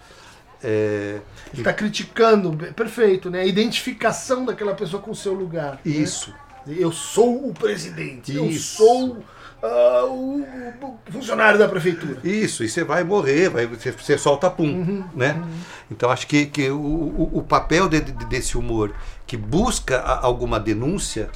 É... 0.63 1.21
Ele 1.53 1.63
está 1.63 1.73
criticando, 1.73 2.57
perfeito, 2.75 3.31
né? 3.31 3.43
A 3.43 3.47
identificação 3.47 4.45
daquela 4.45 4.75
pessoa 4.75 5.01
com 5.01 5.13
o 5.13 5.15
seu 5.15 5.33
lugar. 5.33 5.75
Né? 5.75 5.93
Isso. 5.93 6.35
Né? 6.67 6.77
Eu 6.79 6.91
sou 6.91 7.49
o 7.49 7.55
presidente, 7.55 8.35
eu 8.35 8.47
Isso. 8.47 8.79
sou 8.79 9.23
ah, 9.63 10.05
o, 10.07 10.41
o 10.81 11.13
funcionário 11.13 11.59
da 11.59 11.69
prefeitura. 11.69 12.21
Isso, 12.25 12.63
e 12.65 12.69
você 12.69 12.85
vai 12.85 13.03
morrer, 13.05 13.49
vai, 13.49 13.67
você, 13.67 13.91
você 13.93 14.17
solta 14.19 14.51
pum, 14.51 15.05
né? 15.15 15.43
Então 15.91 16.11
acho 16.11 16.27
que, 16.27 16.47
que 16.47 16.71
o, 16.71 16.77
o, 16.79 17.31
o 17.39 17.43
papel 17.43 17.89
de- 17.89 18.01
de- 18.01 18.25
desse 18.27 18.57
humor 18.59 18.93
que 19.27 19.37
busca 19.37 19.99
a- 20.01 20.25
alguma 20.25 20.59
denúncia 20.61 21.31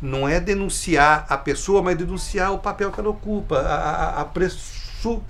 não 0.00 0.28
é 0.28 0.40
denunciar 0.40 1.26
a 1.28 1.36
pessoa, 1.38 1.80
mas 1.82 1.96
denunciar 1.96 2.52
o 2.52 2.58
papel 2.58 2.90
que 2.90 2.98
ela 2.98 3.10
ocupa, 3.10 3.58
a, 3.58 3.74
a, 3.76 4.20
a 4.22 4.24
pressu- 4.24 5.22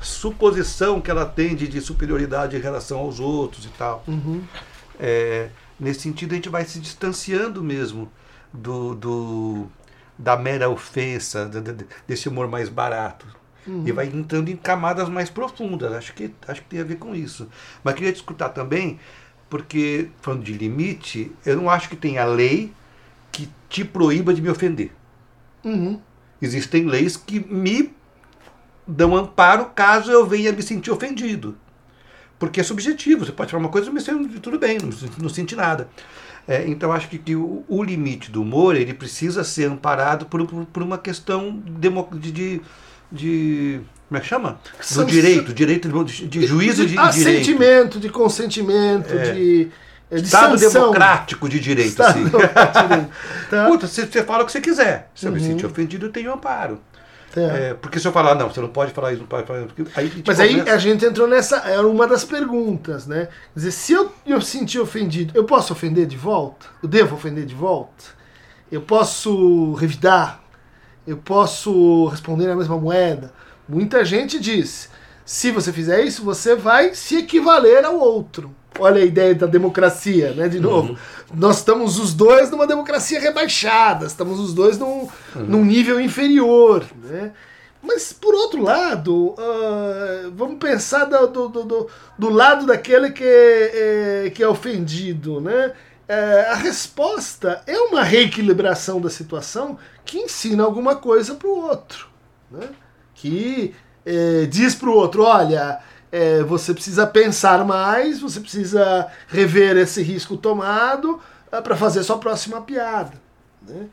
suposição 0.00 1.00
que 1.00 1.10
ela 1.10 1.24
tem 1.26 1.54
de, 1.56 1.66
de 1.68 1.80
superioridade 1.80 2.56
em 2.56 2.60
relação 2.60 2.98
aos 2.98 3.18
outros 3.20 3.64
e 3.64 3.68
tal. 3.70 4.04
É, 5.00 5.48
nesse 5.78 6.00
sentido, 6.00 6.32
a 6.32 6.34
gente 6.34 6.48
vai 6.48 6.64
se 6.64 6.78
distanciando 6.80 7.62
mesmo 7.62 8.10
do, 8.52 8.94
do- 8.94 9.66
da 10.18 10.36
mera 10.36 10.68
ofensa, 10.68 11.48
desse 12.06 12.28
humor 12.28 12.48
mais 12.48 12.68
barato. 12.68 13.26
E 13.86 13.92
vai 13.92 14.06
entrando 14.06 14.48
em 14.48 14.56
camadas 14.56 15.08
mais 15.08 15.28
profundas. 15.28 15.92
Acho 15.92 16.14
que, 16.14 16.32
acho 16.46 16.62
que 16.62 16.68
tem 16.68 16.80
a 16.80 16.84
ver 16.84 16.96
com 16.96 17.14
isso. 17.14 17.48
Mas 17.84 17.94
queria 17.94 18.12
te 18.12 18.16
escutar 18.16 18.48
também, 18.48 18.98
porque, 19.50 20.08
falando 20.22 20.42
de 20.42 20.54
limite, 20.54 21.30
eu 21.44 21.56
não 21.56 21.68
acho 21.68 21.88
que 21.88 21.96
tenha 21.96 22.24
lei 22.24 22.72
que 23.30 23.48
te 23.68 23.84
proíba 23.84 24.32
de 24.32 24.40
me 24.40 24.48
ofender. 24.48 24.90
Uhum. 25.62 26.00
Existem 26.40 26.86
leis 26.86 27.16
que 27.16 27.40
me 27.40 27.94
dão 28.86 29.14
amparo 29.14 29.66
caso 29.66 30.10
eu 30.10 30.26
venha 30.26 30.50
me 30.50 30.62
sentir 30.62 30.90
ofendido. 30.90 31.56
Porque 32.38 32.60
é 32.60 32.62
subjetivo. 32.62 33.26
Você 33.26 33.32
pode 33.32 33.50
falar 33.50 33.62
uma 33.62 33.70
coisa 33.70 33.90
e 33.90 33.92
me 33.92 34.00
sentir 34.00 34.40
tudo 34.40 34.58
bem, 34.58 34.78
não, 34.78 34.90
não 35.18 35.28
senti 35.28 35.54
nada. 35.54 35.88
É, 36.48 36.66
então 36.66 36.90
acho 36.90 37.08
que, 37.10 37.18
que 37.18 37.36
o, 37.36 37.62
o 37.68 37.84
limite 37.84 38.30
do 38.30 38.40
humor 38.40 38.74
ele 38.74 38.94
precisa 38.94 39.44
ser 39.44 39.70
amparado 39.70 40.24
por, 40.26 40.46
por, 40.46 40.64
por 40.64 40.82
uma 40.82 40.96
questão 40.96 41.62
de, 41.78 41.90
de, 42.32 42.60
de- 43.12 43.80
Como 44.08 44.16
é 44.16 44.20
que 44.20 44.26
chama? 44.26 44.58
Do 44.94 45.04
direito, 45.04 45.52
direito 45.52 46.04
de, 46.04 46.26
de 46.26 46.46
juízo 46.46 46.82
de, 46.86 46.92
direito. 46.96 47.06
Assentimento, 47.08 48.00
de 48.00 48.08
consentimento, 48.08 49.12
É. 49.12 49.32
de, 49.32 49.64
de 50.10 50.22
Estado 50.22 50.58
sanção. 50.58 50.80
democrático 50.84 51.48
de 51.50 51.60
direito, 51.60 51.90
Estado 51.90 52.10
assim. 52.18 52.24
democrático 52.24 52.88
de. 52.88 53.06
Tá? 53.50 53.66
Puta, 53.68 53.86
você, 53.86 54.06
você 54.06 54.24
fala 54.24 54.42
o 54.42 54.46
que 54.46 54.52
você 54.52 54.60
quiser. 54.62 55.10
Se 55.14 55.26
eu 55.26 55.32
me 55.32 55.38
Uhum. 55.38 55.46
sentir 55.48 55.66
ofendido, 55.66 56.06
eu 56.06 56.10
tenho 56.12 56.32
amparo. 56.32 56.80
Tá. 57.32 57.40
É, 57.40 57.74
porque 57.74 57.98
se 58.00 58.08
eu 58.08 58.12
falar, 58.12 58.34
não, 58.34 58.48
você 58.48 58.60
não 58.60 58.68
pode 58.68 58.92
falar 58.92 59.12
isso, 59.12 59.20
não 59.20 59.28
pode 59.28 59.46
falar 59.46 59.60
isso. 59.60 59.74
Aí, 59.94 60.06
gente 60.08 60.24
Mas 60.26 60.40
aí 60.40 60.50
começa- 60.50 60.72
a 60.72 60.78
gente 60.78 61.04
entrou 61.04 61.28
nessa. 61.28 61.56
Era 61.58 61.86
uma 61.86 62.06
das 62.06 62.24
perguntas, 62.24 63.06
né? 63.06 63.26
Quer 63.52 63.58
dizer, 63.60 63.70
se 63.72 63.92
eu 63.92 64.12
eu 64.26 64.40
sentir 64.40 64.78
ofendido, 64.80 65.32
eu 65.36 65.44
posso 65.44 65.72
ofender 65.72 66.06
de 66.06 66.16
volta? 66.16 66.66
Eu 66.82 66.88
devo 66.88 67.16
ofender 67.16 67.44
de 67.44 67.54
volta? 67.54 68.04
Eu 68.72 68.80
posso 68.82 69.74
revidar? 69.74 70.40
Eu 71.06 71.16
posso 71.18 72.06
responder 72.06 72.46
na 72.46 72.56
mesma 72.56 72.78
moeda? 72.78 73.32
Muita 73.68 74.04
gente 74.04 74.40
diz: 74.40 74.90
se 75.28 75.50
você 75.50 75.70
fizer 75.74 76.02
isso, 76.04 76.24
você 76.24 76.54
vai 76.56 76.94
se 76.94 77.18
equivaler 77.18 77.84
ao 77.84 77.98
outro. 77.98 78.50
Olha 78.78 79.02
a 79.02 79.04
ideia 79.04 79.34
da 79.34 79.46
democracia, 79.46 80.32
né? 80.32 80.48
De 80.48 80.58
novo, 80.58 80.96
nós 81.34 81.58
estamos 81.58 81.98
os 81.98 82.14
dois 82.14 82.50
numa 82.50 82.66
democracia 82.66 83.20
rebaixada, 83.20 84.06
estamos 84.06 84.40
os 84.40 84.54
dois 84.54 84.78
num, 84.78 85.06
num 85.34 85.62
nível 85.64 86.00
inferior, 86.00 86.82
né? 87.04 87.32
Mas, 87.82 88.12
por 88.12 88.34
outro 88.34 88.62
lado, 88.62 89.34
ah, 89.38 90.30
vamos 90.34 90.58
pensar 90.58 91.04
do, 91.04 91.26
do, 91.26 91.48
do- 91.48 91.64
do, 91.64 91.88
do 92.18 92.30
lado 92.30 92.64
daquele 92.66 93.10
que 93.10 93.22
é, 93.24 94.24
é, 94.26 94.30
que 94.30 94.42
é 94.42 94.48
ofendido. 94.48 95.40
Né? 95.40 95.72
É, 96.08 96.46
a 96.50 96.54
resposta 96.54 97.62
é 97.66 97.78
uma 97.78 98.02
reequilibração 98.02 98.98
da 99.00 99.10
situação 99.10 99.78
que 100.04 100.18
ensina 100.18 100.64
alguma 100.64 100.96
coisa 100.96 101.34
para 101.34 101.48
o 101.48 101.66
outro. 101.68 102.08
Né? 102.50 102.68
Que 103.14 103.74
é, 104.08 104.46
diz 104.46 104.74
para 104.74 104.88
o 104.88 104.94
outro: 104.94 105.22
olha, 105.22 105.80
é, 106.10 106.42
você 106.42 106.72
precisa 106.72 107.06
pensar 107.06 107.64
mais, 107.64 108.20
você 108.20 108.40
precisa 108.40 109.06
rever 109.28 109.76
esse 109.76 110.02
risco 110.02 110.36
tomado 110.36 111.20
para 111.62 111.76
fazer 111.76 112.02
sua 112.02 112.18
próxima 112.18 112.60
piada. 112.60 113.12
Né? 113.62 113.88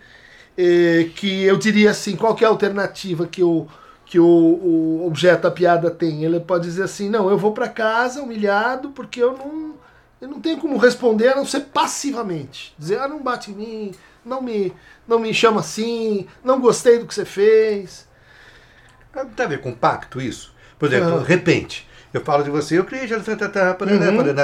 eh, 0.57 1.10
que 1.15 1.43
eu 1.43 1.57
diria 1.57 1.91
assim, 1.91 2.15
qual 2.15 2.38
é 2.39 2.45
a 2.45 2.50
alternativa 2.50 3.27
que 3.27 3.43
o, 3.43 3.67
que 4.05 4.19
o, 4.19 4.25
o 4.25 5.07
objeto 5.07 5.43
da 5.43 5.51
piada 5.51 5.91
tem? 5.91 6.24
Ele 6.24 6.39
pode 6.39 6.65
dizer 6.65 6.84
assim, 6.84 7.10
não, 7.10 7.29
eu 7.29 7.38
vou 7.38 7.51
para 7.51 7.67
casa 7.67 8.22
humilhado 8.22 8.89
porque 8.89 9.22
eu 9.22 9.38
não, 9.38 9.75
eu 10.22 10.27
não 10.27 10.39
tenho 10.39 10.57
como 10.57 10.77
responder 10.77 11.29
a 11.29 11.36
não 11.36 11.45
ser 11.45 11.62
passivamente. 11.62 12.74
Dizer, 12.77 13.00
ah, 13.00 13.07
não 13.07 13.22
bate 13.22 13.51
em 13.51 13.55
mim, 13.55 13.91
não 14.24 14.41
me, 14.41 14.74
não 15.07 15.19
me 15.19 15.34
chama 15.34 15.60
assim, 15.60 16.27
não 16.43 16.60
gostei 16.60 17.00
do 17.00 17.05
que 17.05 17.13
você 17.13 17.25
fez. 17.25 18.07
Não 19.15 19.25
tem 19.29 19.45
a 19.45 19.50
ver 19.50 19.62
com 19.62 19.74
pacto 19.74 20.19
isso? 20.22 20.53
Por 20.77 20.88
exemplo, 20.88 21.19
Ah. 21.19 21.24
repente. 21.24 21.88
Eu 22.13 22.22
falo 22.22 22.43
de 22.43 22.50
você, 22.50 22.77
eu 22.79 22.86
criei, 22.86 23.07
já- 23.07 23.19
tá, 23.19 23.36
tá, 23.36 23.50
tá, 23.50 23.75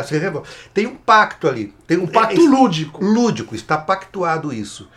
você 0.03 0.17
revolve. 0.17 0.49
tem 0.73 0.87
um 0.87 0.95
pacto 0.95 1.47
ali. 1.47 1.73
Tem 1.87 1.97
um 1.97 2.03
Um 2.03 2.07
pacto 2.07 2.39
é- 2.41 2.43
lúdico. 2.43 3.03
lúdico, 3.03 3.55
está 3.55 3.77
pactuado 3.77 4.51
isso. 4.51 4.89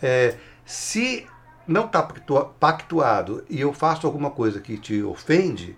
É, 0.00 0.34
se 0.64 1.26
não 1.66 1.86
está 1.86 2.02
pactua- 2.02 2.54
pactuado 2.60 3.44
e 3.50 3.60
eu 3.60 3.72
faço 3.72 4.06
alguma 4.06 4.30
coisa 4.30 4.60
que 4.60 4.76
te 4.78 5.02
ofende, 5.02 5.76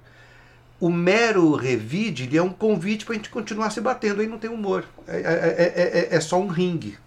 o 0.78 0.90
mero 0.90 1.54
revide 1.54 2.36
é 2.36 2.42
um 2.42 2.50
convite 2.52 3.04
para 3.06 3.14
a 3.14 3.16
gente 3.16 3.30
continuar 3.30 3.70
se 3.70 3.80
batendo, 3.80 4.20
aí 4.20 4.26
não 4.26 4.38
tem 4.38 4.50
humor. 4.50 4.84
É, 5.08 5.16
é- 5.16 5.22
é- 5.22 5.98
é- 6.12 6.16
é 6.16 6.20
só 6.20 6.38
um 6.38 6.48
ringue. 6.48 6.98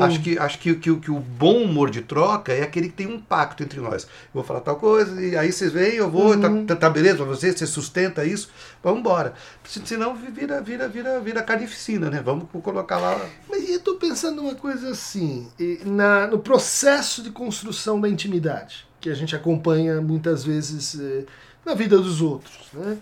Acho, 0.00 0.20
que, 0.20 0.38
acho 0.38 0.58
que, 0.58 0.74
que, 0.74 0.90
o- 0.90 0.98
que 1.00 1.10
o 1.10 1.18
bom 1.20 1.62
humor 1.62 1.90
de 1.90 2.00
troca 2.02 2.52
é 2.52 2.62
aquele 2.62 2.88
que 2.88 2.94
tem 2.94 3.06
um 3.06 3.20
pacto 3.20 3.62
entre 3.62 3.78
nós. 3.80 4.02
Eu 4.04 4.08
vou 4.34 4.42
falar 4.44 4.60
tal 4.60 4.76
coisa, 4.76 5.20
e 5.22 5.36
aí 5.36 5.52
vocês 5.52 5.72
veem, 5.72 5.94
eu 5.96 6.10
vou, 6.10 6.36
tá, 6.40 6.48
tá, 6.66 6.76
tá 6.76 6.90
beleza 6.90 7.16
pra 7.18 7.24
você, 7.26 7.52
você 7.52 7.66
sustenta 7.66 8.24
isso, 8.24 8.50
vamos 8.82 9.00
embora. 9.00 9.34
Se- 9.64 9.80
Senão 9.86 10.14
vira, 10.16 10.60
vira, 10.60 10.88
vira, 10.88 11.20
vira 11.20 11.42
carnificina, 11.42 12.10
né? 12.10 12.20
Vamos 12.24 12.46
colocar 12.62 12.98
lá. 12.98 13.20
Mas 13.48 13.68
eu 13.68 13.76
estou 13.76 13.94
pensando 13.96 14.42
uma 14.42 14.54
coisa 14.54 14.90
assim, 14.90 15.48
na, 15.84 16.26
no 16.26 16.38
processo 16.40 17.22
de 17.22 17.30
construção 17.30 18.00
da 18.00 18.08
intimidade, 18.08 18.86
que 19.00 19.08
a 19.08 19.14
gente 19.14 19.36
acompanha 19.36 20.00
muitas 20.00 20.44
vezes 20.44 20.98
eh, 21.00 21.24
na 21.64 21.74
vida 21.74 21.96
dos 21.98 22.20
outros. 22.20 22.66
Né? 22.72 22.98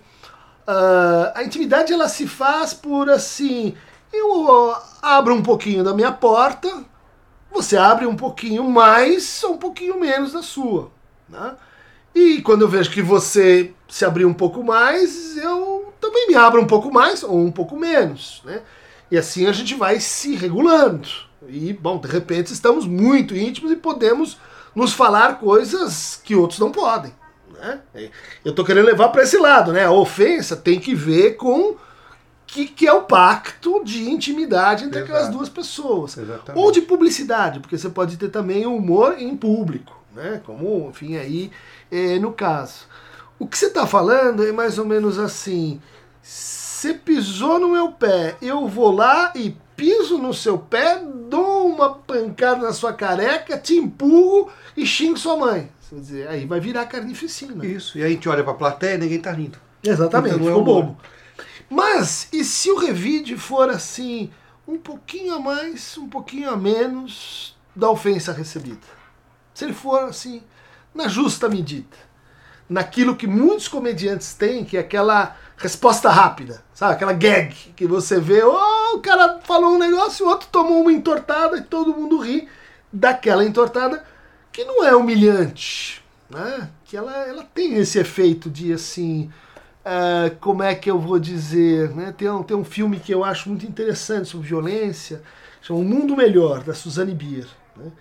Ah, 0.66 1.32
a 1.36 1.44
intimidade 1.44 1.92
ela 1.92 2.08
se 2.08 2.26
faz 2.26 2.72
por 2.72 3.10
assim, 3.10 3.74
eu 4.18 4.76
abro 5.02 5.34
um 5.34 5.42
pouquinho 5.42 5.84
da 5.84 5.94
minha 5.94 6.12
porta, 6.12 6.84
você 7.52 7.76
abre 7.76 8.06
um 8.06 8.16
pouquinho 8.16 8.64
mais 8.64 9.42
ou 9.44 9.54
um 9.54 9.58
pouquinho 9.58 9.98
menos 10.00 10.32
da 10.32 10.42
sua. 10.42 10.90
Né? 11.28 11.54
E 12.14 12.42
quando 12.42 12.62
eu 12.62 12.68
vejo 12.68 12.90
que 12.90 13.02
você 13.02 13.72
se 13.88 14.04
abrir 14.04 14.24
um 14.24 14.34
pouco 14.34 14.62
mais, 14.62 15.36
eu 15.36 15.92
também 16.00 16.28
me 16.28 16.34
abro 16.34 16.60
um 16.60 16.66
pouco 16.66 16.92
mais 16.92 17.22
ou 17.22 17.38
um 17.38 17.52
pouco 17.52 17.76
menos. 17.76 18.42
Né? 18.44 18.62
E 19.10 19.16
assim 19.16 19.46
a 19.46 19.52
gente 19.52 19.74
vai 19.74 20.00
se 20.00 20.34
regulando. 20.34 21.08
E, 21.48 21.72
bom, 21.72 21.98
de 21.98 22.08
repente 22.08 22.52
estamos 22.52 22.86
muito 22.86 23.36
íntimos 23.36 23.70
e 23.70 23.76
podemos 23.76 24.38
nos 24.74 24.92
falar 24.92 25.38
coisas 25.38 26.20
que 26.24 26.34
outros 26.34 26.58
não 26.58 26.72
podem. 26.72 27.12
Né? 27.52 27.80
Eu 28.44 28.50
estou 28.50 28.64
querendo 28.64 28.86
levar 28.86 29.10
para 29.10 29.22
esse 29.22 29.38
lado, 29.38 29.72
né? 29.72 29.84
A 29.84 29.92
ofensa 29.92 30.56
tem 30.56 30.80
que 30.80 30.94
ver 30.94 31.36
com 31.36 31.76
que, 32.54 32.66
que 32.66 32.86
é 32.86 32.92
o 32.92 33.02
pacto 33.02 33.82
de 33.84 34.08
intimidade 34.08 34.84
entre 34.84 35.00
aquelas 35.00 35.22
Exato. 35.22 35.36
duas 35.38 35.48
pessoas. 35.48 36.16
Exatamente. 36.16 36.62
Ou 36.64 36.70
de 36.70 36.80
publicidade, 36.82 37.58
porque 37.58 37.76
você 37.76 37.88
pode 37.88 38.16
ter 38.16 38.28
também 38.28 38.64
o 38.64 38.76
humor 38.76 39.16
em 39.18 39.36
público, 39.36 39.92
né? 40.14 40.40
Como, 40.46 40.88
enfim, 40.88 41.16
aí 41.16 41.50
eh, 41.90 42.18
no 42.20 42.32
caso. 42.32 42.86
O 43.40 43.46
que 43.48 43.58
você 43.58 43.66
está 43.66 43.84
falando 43.86 44.46
é 44.46 44.52
mais 44.52 44.78
ou 44.78 44.86
menos 44.86 45.18
assim: 45.18 45.80
você 46.22 46.94
pisou 46.94 47.58
no 47.58 47.70
meu 47.70 47.90
pé, 47.90 48.36
eu 48.40 48.68
vou 48.68 48.92
lá 48.92 49.32
e 49.34 49.56
piso 49.74 50.16
no 50.16 50.32
seu 50.32 50.56
pé, 50.56 51.02
dou 51.28 51.66
uma 51.66 51.90
pancada 51.94 52.64
na 52.64 52.72
sua 52.72 52.92
careca, 52.92 53.58
te 53.58 53.74
empurro 53.74 54.48
e 54.76 54.86
xingo 54.86 55.18
sua 55.18 55.36
mãe. 55.36 55.68
Quer 55.90 55.96
dizer, 55.96 56.28
aí 56.28 56.46
vai 56.46 56.60
virar 56.60 56.86
carnificina. 56.86 57.66
Isso. 57.66 57.98
E 57.98 58.02
aí 58.02 58.10
a 58.12 58.14
gente 58.14 58.28
olha 58.28 58.44
pra 58.44 58.54
plateia 58.54 58.94
e 58.94 58.98
ninguém 58.98 59.20
tá 59.20 59.32
rindo. 59.32 59.58
Exatamente, 59.82 60.36
Então 60.36 60.46
não 60.46 60.52
é 60.52 60.56
ficou 60.58 60.62
humor. 60.62 60.82
bobo. 60.84 60.96
Mas, 61.68 62.28
e 62.32 62.44
se 62.44 62.70
o 62.70 62.78
revide 62.78 63.36
for 63.36 63.70
assim, 63.70 64.30
um 64.66 64.78
pouquinho 64.78 65.34
a 65.34 65.38
mais, 65.38 65.96
um 65.98 66.08
pouquinho 66.08 66.50
a 66.50 66.56
menos 66.56 67.56
da 67.74 67.90
ofensa 67.90 68.32
recebida? 68.32 68.86
Se 69.52 69.64
ele 69.64 69.72
for 69.72 70.04
assim, 70.04 70.42
na 70.94 71.08
justa 71.08 71.48
medida. 71.48 71.96
Naquilo 72.68 73.16
que 73.16 73.26
muitos 73.26 73.68
comediantes 73.68 74.34
têm, 74.34 74.64
que 74.64 74.76
é 74.76 74.80
aquela 74.80 75.36
resposta 75.56 76.08
rápida, 76.08 76.64
sabe? 76.72 76.94
Aquela 76.94 77.12
gag 77.12 77.54
que 77.76 77.86
você 77.86 78.18
vê, 78.18 78.42
oh, 78.42 78.96
o 78.96 79.00
cara 79.00 79.40
falou 79.42 79.74
um 79.74 79.78
negócio, 79.78 80.24
o 80.24 80.28
outro 80.28 80.48
tomou 80.50 80.80
uma 80.80 80.92
entortada 80.92 81.58
e 81.58 81.62
todo 81.62 81.94
mundo 81.94 82.18
ri 82.18 82.48
daquela 82.92 83.44
entortada 83.44 84.04
que 84.50 84.64
não 84.64 84.84
é 84.84 84.94
humilhante, 84.94 86.02
né? 86.30 86.70
Que 86.84 86.96
ela, 86.96 87.12
ela 87.26 87.44
tem 87.44 87.74
esse 87.74 87.98
efeito 87.98 88.48
de 88.48 88.72
assim, 88.72 89.30
ah, 89.84 90.30
como 90.40 90.62
é 90.62 90.74
que 90.74 90.90
eu 90.90 90.98
vou 90.98 91.18
dizer, 91.18 91.90
né? 91.90 92.14
Tem 92.16 92.28
um, 92.30 92.42
tem 92.42 92.56
um 92.56 92.64
filme 92.64 92.98
que 92.98 93.12
eu 93.12 93.22
acho 93.22 93.48
muito 93.48 93.66
interessante 93.66 94.28
sobre 94.28 94.48
violência, 94.48 95.22
chama 95.60 95.80
O 95.80 95.84
Mundo 95.84 96.16
Melhor, 96.16 96.62
da 96.62 96.72
Suzanne 96.72 97.14
Bier. 97.14 97.46
Né? 97.76 97.92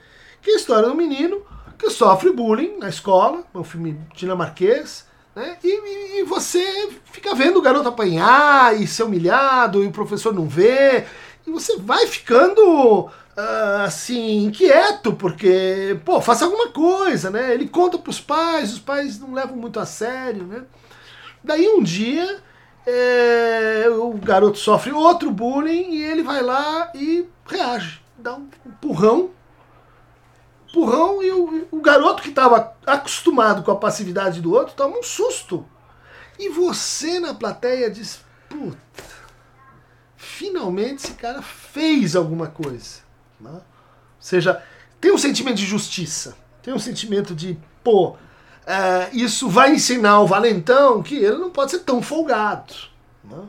Que 0.42 0.52
é 0.52 0.54
a 0.54 0.58
história 0.58 0.88
do 0.88 0.96
menino 0.96 1.42
que 1.78 1.90
sofre 1.90 2.32
bullying 2.32 2.78
na 2.78 2.88
escola, 2.88 3.44
é 3.54 3.58
um 3.58 3.64
filme 3.64 4.00
dinamarquês, 4.16 5.06
né? 5.36 5.58
E, 5.64 5.68
e, 5.68 6.20
e, 6.20 6.24
você 6.24 6.90
fica 7.12 7.34
vendo 7.36 7.58
o 7.58 7.62
garoto 7.62 7.90
apanhar 7.90 8.80
e 8.80 8.88
ser 8.88 9.04
humilhado 9.04 9.84
e 9.84 9.88
o 9.88 9.92
professor 9.92 10.34
não 10.34 10.48
vê. 10.48 11.06
E 11.46 11.52
você 11.52 11.76
vai 11.78 12.06
ficando 12.08 13.08
uh, 13.08 13.84
assim, 13.84 14.46
inquieto, 14.46 15.14
porque, 15.14 16.00
pô, 16.06 16.22
faça 16.22 16.46
alguma 16.46 16.70
coisa, 16.70 17.30
né? 17.30 17.54
Ele 17.54 17.68
conta 17.68 17.98
pros 17.98 18.22
pais, 18.22 18.74
os 18.74 18.80
pais 18.80 19.20
não 19.20 19.34
levam 19.34 19.58
muito 19.58 19.80
a 19.80 19.86
sério, 19.86 20.44
né? 20.44 20.64
Daí 21.44 21.68
um 21.68 21.84
dia 21.84 22.42
é, 22.86 23.86
o 23.90 24.14
garoto 24.14 24.58
sofre 24.58 24.92
outro 24.92 25.32
bullying 25.32 25.92
e 25.92 26.04
ele 26.04 26.24
vai 26.24 26.42
lá 26.42 26.92
e 26.96 27.28
reage, 27.46 28.02
dá 28.18 28.36
um 28.36 28.48
empurrão 28.66 29.32
empurrão 30.74 31.22
e 31.22 31.32
o, 31.32 31.68
o 31.72 31.82
garoto 31.82 32.24
que 32.24 32.30
estava 32.30 32.76
acostumado 32.86 33.62
com 33.62 33.72
a 33.72 33.76
passividade 33.76 34.42
do 34.42 34.52
outro 34.52 34.74
toma 34.74 34.98
um 34.98 35.04
susto. 35.04 35.66
E 36.40 36.50
você 36.50 37.20
na 37.20 37.36
plateia 37.36 37.92
diz: 37.92 38.22
puta, 38.50 39.04
finalmente 40.18 41.04
esse 41.04 41.14
cara 41.14 41.44
fez 41.44 42.16
alguma 42.16 42.48
coisa. 42.48 43.02
Né? 43.40 43.52
Ou 43.52 43.62
seja, 44.20 44.62
tem 45.00 45.12
um 45.12 45.18
sentimento 45.18 45.58
de 45.58 45.66
justiça, 45.66 46.36
tem 46.64 46.74
um 46.74 46.80
sentimento 46.80 47.36
de, 47.36 47.58
pô, 47.84 48.16
é, 48.66 49.10
isso 49.14 49.50
vai 49.50 49.74
ensinar 49.74 50.22
o 50.22 50.28
valentão 50.28 51.04
que 51.04 51.16
ele 51.16 51.38
não 51.38 51.50
pode 51.50 51.72
ser 51.72 51.80
tão 51.80 52.02
folgado. 52.02 52.74
Né? 53.24 53.44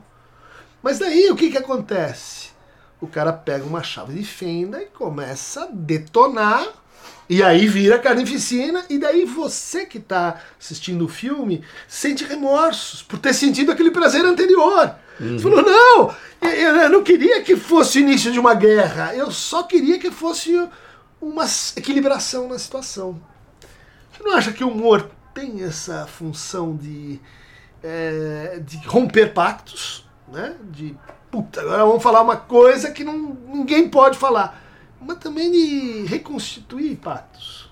Mas 0.83 0.99
daí 0.99 1.31
o 1.31 1.37
que, 1.37 1.51
que 1.51 1.59
acontece? 1.59 2.51
O 3.01 3.07
cara 3.07 3.33
pega 3.33 3.65
uma 3.65 3.83
chave 3.83 4.15
de 4.15 4.25
fenda 4.25 4.83
e 4.83 4.87
começa 4.87 5.65
a 5.65 5.69
detonar 5.71 6.67
e 7.29 7.43
aí 7.43 7.67
vira 7.67 7.99
carnificina, 7.99 8.85
e 8.91 8.99
daí 8.99 9.25
você 9.25 9.87
que 9.87 9.97
está 9.97 10.41
assistindo 10.61 11.07
o 11.07 11.09
filme 11.09 11.65
sente 11.89 12.23
remorsos 12.25 13.03
por 13.03 13.19
ter 13.19 13.33
sentido 13.33 13.73
aquele 13.73 13.91
prazer 13.91 14.25
anterior. 14.25 14.95
Uhum. 15.19 15.39
Você 15.39 15.43
falou, 15.43 15.63
não, 15.63 16.15
eu 16.43 16.91
não 16.91 17.03
queria 17.03 17.43
que 17.43 17.57
fosse 17.57 17.99
o 17.99 18.01
início 18.03 18.31
de 18.31 18.39
uma 18.39 18.55
guerra, 18.55 19.15
eu 19.15 19.31
só 19.31 19.63
queria 19.63 19.99
que 19.99 20.11
fosse 20.11 20.69
uma 21.21 21.47
equilibração 21.77 22.47
na 22.47 22.59
situação. 22.59 23.19
Você 24.17 24.23
não 24.23 24.37
acha 24.37 24.53
que 24.53 24.65
o 24.65 24.69
humor 24.69 25.11
tem 25.35 25.63
essa 25.63 26.07
função 26.07 26.77
de, 26.77 27.21
é, 27.83 28.61
de 28.65 28.79
romper 28.87 29.35
pactos? 29.35 30.09
Né? 30.29 30.55
De, 30.71 30.97
puta, 31.31 31.61
agora 31.61 31.85
vamos 31.85 32.03
falar 32.03 32.23
uma 32.23 32.37
coisa 32.37 32.91
que 32.91 33.05
não, 33.05 33.37
ninguém 33.47 33.89
pode 33.89 34.17
falar 34.17 34.65
mas 35.07 35.19
também 35.19 35.51
de 35.51 36.07
reconstituir 36.07 36.97
pactos. 36.97 37.71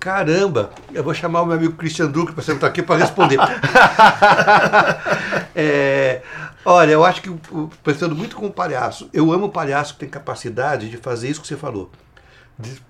Caramba, 0.00 0.70
eu 0.92 1.02
vou 1.02 1.14
chamar 1.14 1.42
o 1.42 1.46
meu 1.46 1.56
amigo 1.56 1.74
Christian 1.74 2.08
Duque 2.08 2.32
para 2.32 2.42
sentar 2.42 2.70
aqui 2.70 2.82
para 2.82 2.96
responder. 2.96 3.38
é, 5.54 6.22
olha, 6.64 6.92
eu 6.92 7.04
acho 7.04 7.22
que, 7.22 7.34
pensando 7.82 8.14
muito 8.14 8.36
com 8.36 8.46
o 8.46 8.52
palhaço, 8.52 9.08
eu 9.12 9.32
amo 9.32 9.46
o 9.46 9.50
palhaço 9.50 9.94
que 9.94 10.00
tem 10.00 10.08
capacidade 10.08 10.88
de 10.88 10.96
fazer 10.96 11.28
isso 11.28 11.40
que 11.40 11.46
você 11.46 11.56
falou. 11.56 11.90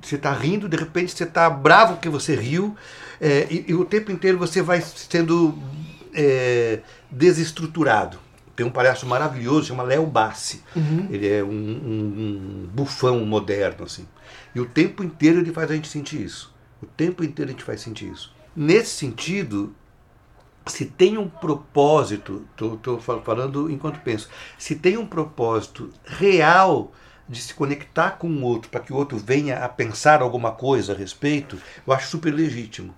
Você 0.01 0.15
está 0.15 0.33
rindo, 0.33 0.69
de 0.69 0.77
repente 0.77 1.13
você 1.13 1.25
está 1.25 1.51
bravo 1.51 1.95
porque 1.95 2.09
você 2.09 2.37
riu, 2.37 2.77
é, 3.21 3.47
e, 3.51 3.67
e, 3.69 3.75
o 3.75 3.85
tempo 3.85 4.13
inteiro 4.13 4.39
você 4.39 4.63
vai 4.63 4.81
sendo 4.81 5.59
é, 6.15 6.81
desestruturado. 7.11 8.19
Tem 8.55 8.65
um 8.65 8.71
palhaço 8.71 9.07
maravilhoso, 9.07 9.67
chama 9.67 9.83
Léo 9.83 10.07
Bassi. 10.07 10.63
Uhum. 10.75 11.09
Ele 11.11 11.29
é 11.29 11.45
um, 11.45 11.49
um, 11.49 12.65
um, 12.65 12.69
bufão 12.73 13.25
moderno, 13.27 13.85
assim. 13.85 14.07
E 14.55 14.61
o 14.61 14.65
tempo 14.65 15.05
inteiro 15.05 15.41
ele 15.41 15.53
faz 15.53 15.71
a 15.71 15.75
gente 15.75 15.89
sentir 15.89 16.23
isso. 16.23 16.55
O 16.83 16.87
tempo 16.87 17.23
inteiro 17.23 17.51
a 17.51 17.53
gente 17.53 17.65
faz 17.65 17.83
sentir 17.83 18.11
isso. 18.11 18.35
Nesse 18.55 18.91
sentido, 18.91 19.75
se 20.65 20.87
tem 20.87 21.19
um 21.19 21.29
propósito, 21.29 22.47
estou 22.53 22.99
falando 22.99 23.71
enquanto 23.71 24.01
penso, 24.01 24.29
se 24.59 24.75
tem 24.75 24.97
um 24.97 25.07
propósito 25.07 25.93
real 26.05 26.93
de 27.29 27.41
se 27.41 27.55
conectar 27.55 28.13
com 28.13 28.29
o 28.29 28.43
outro 28.43 28.71
para 28.71 28.81
que 28.81 28.93
o 28.93 28.97
outro 28.97 29.19
venha 29.19 29.59
a 29.59 29.69
pensar 29.69 30.23
alguma 30.23 30.53
coisa 30.53 30.93
a 30.93 30.97
respeito, 30.97 31.59
eu 31.87 31.93
acho 31.93 32.09
super 32.09 32.33
legítimo. 32.33 32.95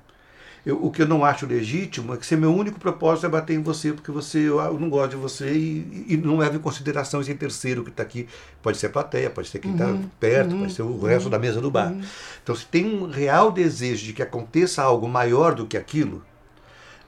Eu, 0.67 0.85
o 0.85 0.91
que 0.91 1.01
eu 1.01 1.09
não 1.09 1.25
acho 1.25 1.47
legítimo 1.47 2.13
é 2.13 2.17
que 2.19 2.27
se 2.27 2.37
meu 2.37 2.55
único 2.55 2.79
propósito 2.79 3.27
é 3.27 3.29
bater 3.31 3.55
em 3.55 3.63
você, 3.63 3.93
porque 3.93 4.11
você 4.11 4.39
eu, 4.41 4.61
eu 4.61 4.79
não 4.79 4.91
gosto 4.91 5.11
de 5.13 5.17
você 5.17 5.51
e, 5.51 6.07
e, 6.09 6.17
não 6.17 6.37
leva 6.37 6.57
em 6.57 6.59
consideração 6.59 7.21
esse 7.21 7.35
terceiro 7.35 7.83
que 7.83 7.91
está 7.91 8.03
aqui. 8.03 8.29
Pode 8.63 8.77
ser 8.77 8.89
a 8.89 8.91
plateia, 8.91 9.31
pode 9.31 9.49
ser 9.49 9.61
quem 9.61 9.73
está 9.73 9.87
uhum, 9.87 10.11
perto, 10.21 10.53
uhum, 10.53 10.61
pode 10.61 10.73
ser 10.75 10.83
o 10.83 11.01
resto 11.01 11.25
uhum, 11.27 11.31
da 11.31 11.39
mesa 11.39 11.61
do 11.61 11.71
bar. 11.71 11.91
Uhum. 11.91 12.03
Então, 12.43 12.55
se 12.55 12.67
tem 12.67 12.85
um 12.85 13.09
real 13.09 13.51
desejo 13.51 14.05
de 14.05 14.13
que 14.13 14.23
aconteça 14.23 14.83
algo 14.83 15.09
maior 15.09 15.55
do 15.55 15.65
que 15.65 15.77
aquilo, 15.77 16.23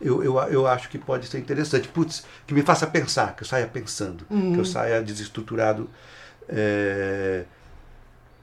eu, 0.01 0.25
eu, 0.25 0.39
eu 0.45 0.67
acho 0.67 0.89
que 0.89 0.97
pode 0.97 1.27
ser 1.27 1.39
interessante. 1.39 1.89
Putz, 1.89 2.25
que 2.47 2.55
me 2.55 2.63
faça 2.63 2.87
pensar, 2.87 3.37
que 3.37 3.43
eu 3.43 3.47
saia 3.47 3.67
pensando, 3.67 4.25
que 4.25 4.35
eu 4.35 4.39
uhum. 4.39 4.65
saia 4.65 5.03
desestruturado 5.03 5.91
é, 6.51 7.45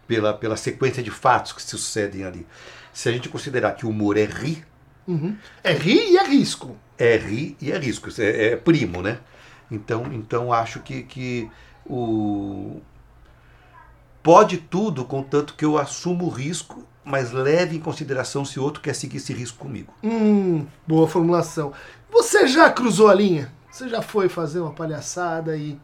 pela, 0.07 0.33
pela 0.33 0.57
sequência 0.57 1.03
de 1.03 1.11
fatos 1.11 1.51
que 1.53 1.61
se 1.61 1.69
sucedem 1.69 2.23
ali. 2.23 2.47
Se 2.93 3.09
a 3.09 3.11
gente 3.11 3.29
considerar 3.29 3.73
que 3.73 3.85
o 3.85 3.89
humor 3.89 4.17
é 4.17 4.25
rir, 4.25 4.65
Uhum. 5.07 5.37
É 5.63 5.71
ri 5.71 6.11
e 6.11 6.17
é 6.17 6.27
risco. 6.27 6.75
É 6.97 7.15
ri 7.15 7.55
e 7.61 7.71
é 7.71 7.77
risco. 7.77 8.09
É, 8.19 8.47
é 8.47 8.55
primo, 8.57 9.01
né? 9.01 9.19
Então, 9.71 10.05
então 10.11 10.51
acho 10.51 10.81
que, 10.81 11.03
que 11.03 11.49
o 11.85 12.81
pode 14.21 14.57
tudo, 14.57 15.05
contanto 15.05 15.55
que 15.55 15.63
eu 15.63 15.77
assumo 15.77 16.25
o 16.25 16.29
risco, 16.29 16.85
mas 17.03 17.31
leve 17.31 17.77
em 17.77 17.79
consideração 17.79 18.43
se 18.43 18.59
outro 18.59 18.81
quer 18.81 18.93
seguir 18.93 19.17
esse 19.17 19.31
risco 19.31 19.57
comigo. 19.57 19.93
Hum, 20.03 20.65
boa 20.85 21.07
formulação. 21.07 21.71
Você 22.11 22.45
já 22.47 22.69
cruzou 22.69 23.07
a 23.07 23.13
linha? 23.13 23.53
Você 23.71 23.87
já 23.87 24.01
foi 24.01 24.27
fazer 24.27 24.59
uma 24.59 24.73
palhaçada 24.73 25.55
e 25.55 25.79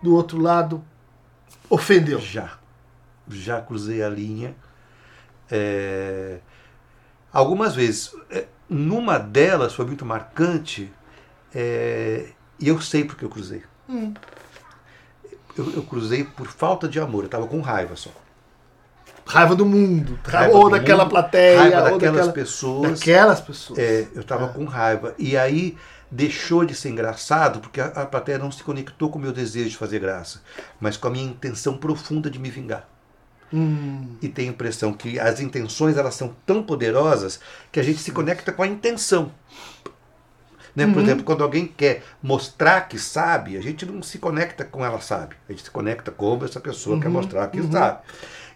do 0.00 0.14
outro 0.14 0.40
lado 0.40 0.84
ofendeu? 1.68 2.20
Já. 2.20 2.58
Já 3.28 3.60
cruzei 3.60 4.02
a 4.02 4.08
linha. 4.08 4.54
É... 5.50 6.38
Algumas 7.32 7.74
vezes. 7.74 8.12
É, 8.30 8.46
numa 8.68 9.18
delas 9.18 9.74
foi 9.74 9.86
muito 9.86 10.04
marcante 10.04 10.92
é, 11.54 12.28
e 12.58 12.68
eu 12.68 12.80
sei 12.80 13.04
porque 13.04 13.24
eu 13.24 13.30
cruzei. 13.30 13.62
Hum. 13.88 14.12
Eu, 15.56 15.72
eu, 15.72 15.82
cruzei 15.82 16.22
por 16.22 16.46
falta 16.46 16.88
de 16.88 17.00
amor, 17.00 17.22
eu 17.22 17.26
estava 17.26 17.46
com 17.46 17.60
raiva 17.60 17.96
só. 17.96 18.10
Raiva 19.26 19.54
do 19.54 19.66
mundo, 19.66 20.18
raiva 20.24 20.56
ou 20.56 20.64
do 20.64 20.70
daquela 20.70 21.04
mundo, 21.04 21.10
plateia, 21.10 21.60
raiva 21.60 21.76
ou 21.76 21.98
daquelas 21.98 22.16
daquela, 22.16 22.32
pessoas. 22.32 23.00
Daquelas 23.00 23.40
pessoas. 23.40 23.78
É, 23.78 24.08
eu 24.14 24.20
estava 24.20 24.46
é. 24.46 24.48
com 24.48 24.64
raiva. 24.64 25.14
E 25.18 25.36
aí 25.36 25.76
deixou 26.10 26.64
de 26.64 26.74
ser 26.74 26.90
engraçado 26.90 27.60
porque 27.60 27.80
a, 27.80 27.86
a 27.86 28.06
plateia 28.06 28.38
não 28.38 28.50
se 28.50 28.62
conectou 28.62 29.10
com 29.10 29.18
o 29.18 29.22
meu 29.22 29.32
desejo 29.32 29.70
de 29.70 29.76
fazer 29.76 29.98
graça, 29.98 30.42
mas 30.80 30.96
com 30.96 31.08
a 31.08 31.10
minha 31.10 31.28
intenção 31.28 31.76
profunda 31.76 32.30
de 32.30 32.38
me 32.38 32.50
vingar. 32.50 32.88
Hum. 33.52 34.16
E 34.20 34.28
tem 34.28 34.48
a 34.48 34.52
impressão 34.52 34.92
que 34.92 35.18
as 35.18 35.40
intenções 35.40 35.96
elas 35.96 36.14
são 36.14 36.34
tão 36.44 36.62
poderosas 36.62 37.40
que 37.72 37.80
a 37.80 37.82
gente 37.82 37.98
se 37.98 38.12
conecta 38.12 38.52
com 38.52 38.62
a 38.62 38.66
intenção. 38.66 39.32
Né? 40.78 40.86
Por 40.86 40.98
uhum. 40.98 41.02
exemplo, 41.02 41.24
quando 41.24 41.42
alguém 41.42 41.66
quer 41.66 42.04
mostrar 42.22 42.82
que 42.82 42.98
sabe, 42.98 43.56
a 43.56 43.60
gente 43.60 43.84
não 43.84 44.00
se 44.00 44.18
conecta 44.18 44.64
com 44.64 44.84
ela 44.84 45.00
sabe. 45.00 45.34
A 45.48 45.52
gente 45.52 45.64
se 45.64 45.70
conecta 45.72 46.12
como 46.12 46.44
essa 46.44 46.60
pessoa 46.60 46.94
uhum. 46.94 47.02
quer 47.02 47.08
mostrar 47.08 47.48
que 47.48 47.60
uhum. 47.60 47.72
sabe. 47.72 47.98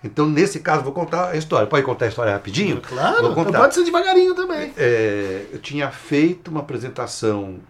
Então, 0.05 0.29
nesse 0.29 0.61
caso, 0.61 0.83
vou 0.83 0.93
contar 0.93 1.31
a 1.31 1.37
história. 1.37 1.67
Pode 1.67 1.85
contar 1.85 2.07
a 2.07 2.09
história 2.09 2.33
rapidinho? 2.33 2.81
Claro, 2.81 3.23
vou 3.23 3.35
contar. 3.35 3.59
pode 3.59 3.75
ser 3.75 3.85
devagarinho 3.85 4.35
também. 4.35 4.73
É, 4.77 5.47
eu 5.53 5.61
tinha 5.61 5.91
feito 5.91 6.51
uma 6.51 6.61
apresentação 6.61 7.61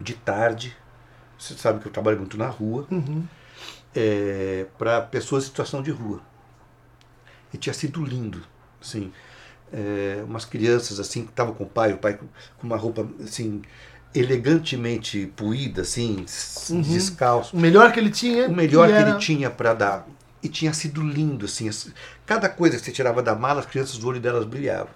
de 0.00 0.14
tarde. 0.14 0.74
Você 1.38 1.54
sabe 1.54 1.80
que 1.80 1.88
eu 1.88 1.92
trabalho 1.92 2.18
muito 2.18 2.38
na 2.38 2.46
rua. 2.46 2.86
Uhum 2.90 3.24
é, 3.94 4.66
para 4.76 5.00
pessoas 5.02 5.44
em 5.44 5.46
situação 5.46 5.82
de 5.82 5.90
rua. 5.90 6.20
E 7.52 7.56
tinha 7.56 7.72
sido 7.72 8.04
lindo, 8.04 8.42
assim, 8.82 9.12
é, 9.72 10.22
umas 10.26 10.44
crianças 10.44 10.98
assim 10.98 11.22
que 11.22 11.30
estavam 11.30 11.54
com 11.54 11.64
o 11.64 11.68
pai, 11.68 11.92
o 11.92 11.98
pai 11.98 12.18
com 12.58 12.66
uma 12.66 12.76
roupa 12.76 13.06
assim 13.22 13.62
elegantemente 14.12 15.32
puída, 15.36 15.82
assim, 15.82 16.24
uhum. 16.70 16.80
descalço. 16.82 17.56
O 17.56 17.60
melhor 17.60 17.92
que 17.92 17.98
ele 17.98 18.10
tinha. 18.10 18.48
O 18.48 18.52
melhor 18.52 18.88
que, 18.88 18.94
que 18.94 19.00
ele 19.00 19.18
tinha 19.18 19.50
para 19.50 19.74
dar. 19.74 20.06
E 20.44 20.48
tinha 20.48 20.74
sido 20.74 21.02
lindo, 21.02 21.46
assim, 21.46 21.70
cada 22.26 22.50
coisa 22.50 22.76
que 22.78 22.84
você 22.84 22.92
tirava 22.92 23.22
da 23.22 23.34
mala, 23.34 23.60
as 23.60 23.66
crianças, 23.66 24.02
o 24.04 24.06
olho 24.06 24.20
delas 24.20 24.44
brilhava. 24.44 24.90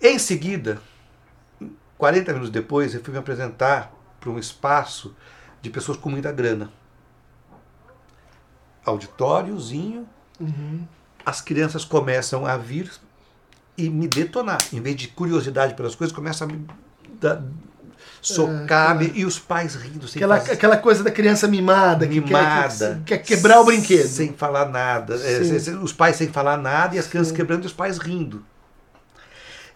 Em 0.00 0.18
seguida, 0.18 0.80
40 1.96 2.32
minutos 2.32 2.50
depois, 2.50 2.94
eu 2.94 3.02
fui 3.02 3.12
me 3.12 3.18
apresentar 3.18 3.90
para 4.20 4.30
um 4.30 4.38
espaço 4.38 5.16
de 5.62 5.70
pessoas 5.70 5.96
com 5.96 6.10
muita 6.10 6.30
grana 6.30 6.70
auditóriozinho, 8.84 10.08
uhum. 10.38 10.86
as 11.24 11.40
crianças 11.40 11.84
começam 11.84 12.46
a 12.46 12.56
vir 12.56 12.90
e 13.76 13.88
me 13.88 14.08
detonar. 14.08 14.58
Em 14.72 14.80
vez 14.80 14.96
de 14.96 15.08
curiosidade 15.08 15.74
pelas 15.74 15.94
coisas, 15.94 16.14
começam 16.14 16.48
a 16.48 16.52
me 16.52 16.66
dar, 17.20 17.42
socar, 18.20 19.02
e 19.02 19.24
os 19.24 19.38
pais 19.38 19.74
rindo 19.74 20.06
sem 20.06 20.20
Aquela, 20.20 20.38
fazer- 20.40 20.52
aquela 20.52 20.76
coisa 20.76 21.02
da 21.02 21.10
criança 21.10 21.48
mimada, 21.48 22.06
que 22.06 22.20
quer- 22.20 22.26
mimada. 22.26 23.02
que, 23.04 23.16
quer 23.16 23.18
quebrar 23.18 23.60
o 23.60 23.64
brinquedo. 23.64 24.06
Sem 24.06 24.32
falar 24.32 24.68
nada. 24.68 25.14
É, 25.16 25.40
os 25.82 25.92
pais 25.92 26.16
sem 26.16 26.28
falar 26.28 26.56
nada 26.56 26.96
e 26.96 26.98
as 26.98 27.06
crianças 27.06 27.30
Sim. 27.30 27.36
quebrando 27.36 27.64
e 27.64 27.66
os 27.66 27.72
pais 27.72 27.98
rindo. 27.98 28.44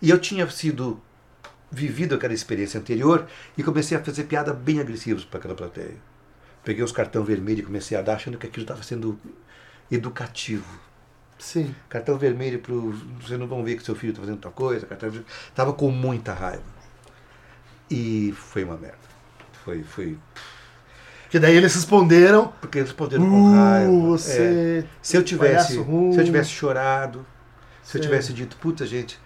E 0.03 0.11
eu 0.11 0.19
tinha 0.19 0.49
sido 0.51 1.01
vivido 1.71 2.15
aquela 2.15 2.35
experiência 2.35 2.79
anterior 2.79 3.27
e 3.57 3.63
comecei 3.63 3.97
a 3.97 4.03
fazer 4.03 4.25
piada 4.25 4.53
bem 4.53 4.79
agressivas 4.81 5.25
para 5.25 5.39
aquela 5.39 5.55
plateia. 5.55 5.97
Peguei 6.63 6.85
os 6.85 6.93
cartão 6.93 7.25
vermelho 7.25 7.61
e 7.61 7.63
comecei 7.65 7.97
a 7.97 8.03
dar 8.03 8.15
achando 8.15 8.39
que 8.39 8.47
aquilo 8.47 8.63
estava 8.65 8.83
sendo 8.83 9.19
educativo. 9.91 10.65
Sim. 11.39 11.75
Cartão 11.89 12.17
vermelho 12.17 12.59
para 12.61 12.75
vocês 12.75 13.39
não 13.39 13.47
vão 13.47 13.63
ver 13.65 13.77
que 13.77 13.83
seu 13.85 13.95
filho 13.95 14.11
está 14.13 14.23
fazendo 14.23 14.39
tal 14.39 14.53
coisa. 14.53 14.87
Cartão. 14.87 15.11
Tava 15.55 15.73
com 15.73 15.91
muita 15.91 16.33
raiva. 16.33 16.63
E 17.91 18.33
foi 18.37 18.65
uma 18.65 18.77
merda. 18.77 18.99
Foi, 19.65 19.83
foi. 19.83 20.19
Que 21.31 21.39
daí 21.39 21.57
eles 21.57 21.75
responderam. 21.75 22.53
Porque 22.61 22.79
eles 22.79 22.91
responderam 22.91 23.29
com 23.29 23.53
raiva. 23.53 23.91
Uh, 23.91 24.05
É. 24.05 24.07
você. 24.07 24.87
Se 25.03 25.17
eu 25.17 25.23
tivesse, 25.23 25.75
palhaço 25.75 25.83
ruim." 25.83 26.13
se 26.13 26.21
eu 26.21 26.25
tivesse 26.25 26.51
chorado, 26.51 27.27
se 27.83 27.97
eu 27.97 28.03
Sim. 28.03 28.09
tivesse 28.09 28.33
dito, 28.33 28.57
puta 28.57 28.87
gente, 28.87 29.19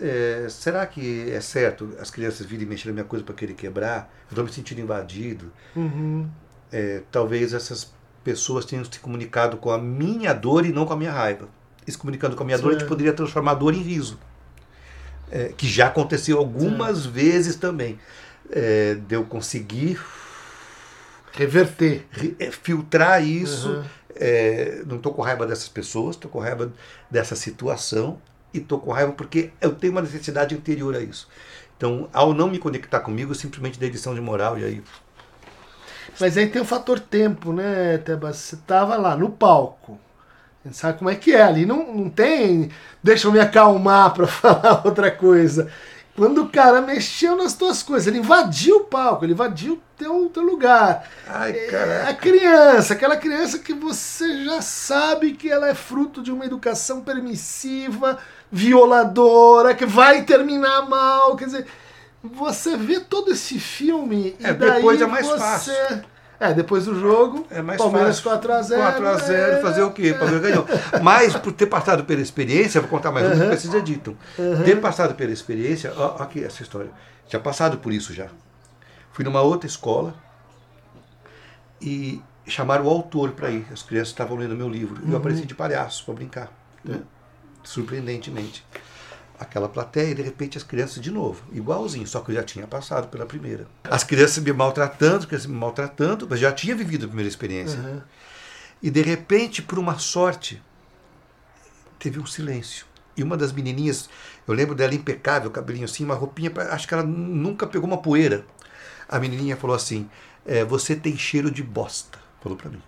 é, 0.00 0.46
será 0.48 0.86
que 0.86 1.30
é 1.30 1.40
certo 1.40 1.96
as 2.00 2.10
crianças 2.10 2.46
virem 2.46 2.66
mexer 2.66 2.88
na 2.88 2.94
minha 2.94 3.04
coisa 3.04 3.24
para 3.24 3.34
querer 3.34 3.54
quebrar? 3.54 4.12
Eu 4.22 4.30
estou 4.30 4.44
me 4.44 4.52
sentindo 4.52 4.80
invadido. 4.80 5.52
Uhum. 5.74 6.28
É, 6.72 7.02
talvez 7.10 7.52
essas 7.52 7.92
pessoas 8.22 8.64
tenham 8.64 8.84
se 8.84 8.98
comunicado 9.00 9.56
com 9.56 9.70
a 9.70 9.78
minha 9.78 10.32
dor 10.32 10.64
e 10.64 10.72
não 10.72 10.86
com 10.86 10.92
a 10.92 10.96
minha 10.96 11.12
raiva. 11.12 11.48
E 11.86 11.90
se 11.90 11.98
comunicando 11.98 12.36
com 12.36 12.42
a 12.42 12.46
minha 12.46 12.58
dor, 12.58 12.70
a 12.70 12.78
gente 12.78 12.86
poderia 12.86 13.12
transformar 13.12 13.52
a 13.52 13.54
dor 13.54 13.74
em 13.74 13.82
riso. 13.82 14.18
É, 15.30 15.52
que 15.56 15.66
já 15.68 15.86
aconteceu 15.86 16.38
algumas 16.38 17.06
vezes 17.06 17.56
também. 17.56 17.98
É, 18.50 18.94
de 18.94 19.14
eu 19.14 19.24
conseguir 19.24 19.98
Reverter. 21.32 22.04
ri- 22.10 22.36
é, 22.38 22.50
filtrar 22.50 23.24
isso. 23.24 23.68
Uhum. 23.68 23.84
É, 24.16 24.82
não 24.86 24.96
estou 24.96 25.14
com 25.14 25.22
raiva 25.22 25.46
dessas 25.46 25.68
pessoas, 25.68 26.16
estou 26.16 26.30
com 26.30 26.40
raiva 26.40 26.72
dessa 27.08 27.36
situação 27.36 28.20
e 28.52 28.58
estou 28.58 28.80
com 28.80 28.90
raiva 28.90 29.12
porque 29.12 29.50
eu 29.60 29.72
tenho 29.74 29.92
uma 29.92 30.02
necessidade 30.02 30.54
interior 30.54 30.94
a 30.96 31.00
isso. 31.00 31.28
Então, 31.76 32.08
ao 32.12 32.34
não 32.34 32.50
me 32.50 32.58
conectar 32.58 33.00
comigo, 33.00 33.30
eu 33.30 33.34
simplesmente 33.36 33.78
dei 33.78 33.88
lição 33.88 34.14
de 34.14 34.20
moral 34.20 34.58
e 34.58 34.64
aí. 34.64 34.82
Mas 36.18 36.36
aí 36.36 36.48
tem 36.48 36.60
o 36.60 36.64
fator 36.64 36.98
tempo, 37.00 37.52
né, 37.52 37.96
Tebas? 37.98 38.36
Você 38.36 38.56
tava 38.66 38.96
lá 38.96 39.16
no 39.16 39.30
palco. 39.30 39.98
Sabe 40.72 40.98
como 40.98 41.10
é 41.10 41.14
que 41.14 41.32
é. 41.34 41.42
Ali 41.42 41.64
não, 41.66 41.92
não 41.94 42.10
tem. 42.10 42.70
Deixa 43.02 43.26
eu 43.28 43.32
me 43.32 43.40
acalmar 43.40 44.12
pra 44.12 44.26
falar 44.28 44.82
outra 44.84 45.10
coisa. 45.10 45.70
Quando 46.14 46.42
o 46.42 46.48
cara 46.50 46.82
mexeu 46.82 47.34
nas 47.36 47.54
tuas 47.54 47.82
coisas, 47.82 48.06
ele 48.06 48.18
invadiu 48.18 48.76
o 48.78 48.84
palco, 48.84 49.24
ele 49.24 49.32
invadiu 49.32 49.74
o 49.74 49.82
teu, 49.96 50.28
teu 50.28 50.42
lugar. 50.42 51.08
Ai, 51.26 51.52
É, 51.52 52.02
a 52.08 52.14
criança, 52.14 52.92
aquela 52.92 53.16
criança 53.16 53.58
que 53.58 53.72
você 53.72 54.44
já 54.44 54.60
sabe 54.60 55.32
que 55.32 55.50
ela 55.50 55.68
é 55.68 55.74
fruto 55.74 56.22
de 56.22 56.30
uma 56.30 56.44
educação 56.44 57.00
permissiva, 57.02 58.18
violadora, 58.52 59.74
que 59.74 59.86
vai 59.86 60.22
terminar 60.24 60.82
mal. 60.88 61.36
Quer 61.36 61.46
dizer, 61.46 61.66
você 62.22 62.76
vê 62.76 63.00
todo 63.00 63.32
esse 63.32 63.58
filme 63.58 64.36
e 64.38 64.46
É, 64.46 64.52
daí 64.52 64.72
depois 64.74 65.00
é 65.00 65.06
mais 65.06 65.26
você... 65.26 65.38
fácil. 65.38 66.04
É, 66.40 66.54
depois 66.54 66.86
do 66.86 66.98
jogo, 66.98 67.46
É 67.50 67.60
mais 67.60 67.76
Palmeiras 67.78 68.18
fácil. 68.18 68.48
4x0. 68.48 68.98
4x0, 68.98 69.30
é... 69.30 69.60
fazer 69.60 69.82
o 69.82 69.90
quê? 69.90 70.14
Palmeiras 70.14 70.40
ganhou. 70.40 70.66
Mas, 71.02 71.36
por 71.36 71.52
ter 71.52 71.66
passado 71.66 72.02
pela 72.04 72.22
experiência, 72.22 72.80
vou 72.80 72.88
contar 72.88 73.12
mais 73.12 73.26
uma 73.26 73.34
Uhum. 73.34 73.50
que 73.50 73.56
vocês 73.58 73.74
editam. 73.74 74.16
Ter 74.64 74.80
passado 74.80 75.14
pela 75.14 75.30
experiência, 75.30 75.92
ó, 75.94 76.16
aqui 76.22 76.42
essa 76.42 76.62
história. 76.62 76.90
Tinha 77.28 77.38
passado 77.40 77.76
por 77.76 77.92
isso 77.92 78.14
já. 78.14 78.28
Fui 79.12 79.22
numa 79.24 79.42
outra 79.42 79.66
escola 79.66 80.14
e 81.80 82.20
chamaram 82.46 82.86
o 82.86 82.88
autor 82.88 83.32
para 83.32 83.50
ir. 83.50 83.66
As 83.72 83.82
crianças 83.82 84.08
estavam 84.08 84.36
lendo 84.36 84.56
meu 84.56 84.68
livro. 84.68 85.00
E 85.06 85.10
eu 85.10 85.16
apareci 85.18 85.44
de 85.46 85.54
palhaço 85.54 86.04
para 86.06 86.14
brincar. 86.14 86.48
né? 86.84 87.00
Surpreendentemente. 87.62 88.64
Aquela 89.40 89.70
plateia, 89.70 90.10
e 90.10 90.14
de 90.14 90.20
repente 90.20 90.58
as 90.58 90.62
crianças 90.62 91.02
de 91.02 91.10
novo, 91.10 91.42
igualzinho, 91.50 92.06
só 92.06 92.20
que 92.20 92.30
eu 92.30 92.34
já 92.34 92.42
tinha 92.42 92.66
passado 92.66 93.08
pela 93.08 93.24
primeira. 93.24 93.66
As 93.84 94.04
crianças 94.04 94.44
me 94.44 94.52
maltratando, 94.52 95.20
as 95.20 95.24
crianças 95.24 95.46
me 95.46 95.56
maltratando, 95.56 96.26
mas 96.28 96.38
já 96.38 96.52
tinha 96.52 96.76
vivido 96.76 97.06
a 97.06 97.08
primeira 97.08 97.28
experiência. 97.28 97.78
Uhum. 97.78 98.02
E 98.82 98.90
de 98.90 99.00
repente, 99.00 99.62
por 99.62 99.78
uma 99.78 99.98
sorte, 99.98 100.62
teve 101.98 102.20
um 102.20 102.26
silêncio. 102.26 102.84
E 103.16 103.22
uma 103.22 103.34
das 103.34 103.50
menininhas, 103.50 104.10
eu 104.46 104.52
lembro 104.52 104.74
dela 104.74 104.94
impecável, 104.94 105.50
cabelinho 105.50 105.86
assim, 105.86 106.04
uma 106.04 106.14
roupinha, 106.14 106.52
acho 106.70 106.86
que 106.86 106.92
ela 106.92 107.02
nunca 107.02 107.66
pegou 107.66 107.88
uma 107.88 107.98
poeira. 107.98 108.44
A 109.08 109.18
menininha 109.18 109.56
falou 109.56 109.74
assim: 109.74 110.08
é, 110.44 110.64
Você 110.64 110.94
tem 110.94 111.16
cheiro 111.16 111.50
de 111.50 111.62
bosta. 111.62 112.18
Falou 112.42 112.56
pra 112.56 112.70
mim. 112.70 112.82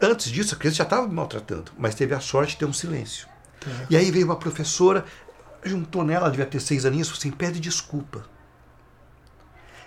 Antes 0.00 0.30
disso, 0.30 0.54
a 0.54 0.58
criança 0.58 0.78
já 0.78 0.84
estava 0.84 1.06
me 1.06 1.14
maltratando, 1.14 1.72
mas 1.78 1.94
teve 1.94 2.14
a 2.14 2.20
sorte 2.20 2.52
de 2.52 2.58
ter 2.58 2.66
um 2.66 2.72
silêncio. 2.72 3.28
E 3.90 3.96
aí 3.96 4.10
veio 4.10 4.26
uma 4.26 4.36
professora, 4.36 5.04
juntou 5.64 6.04
nela, 6.04 6.26
ela 6.26 6.30
devia 6.30 6.46
ter 6.46 6.60
seis 6.60 6.84
aninhos, 6.84 7.08
falou 7.08 7.18
assim: 7.18 7.30
pede 7.30 7.58
desculpa. 7.58 8.24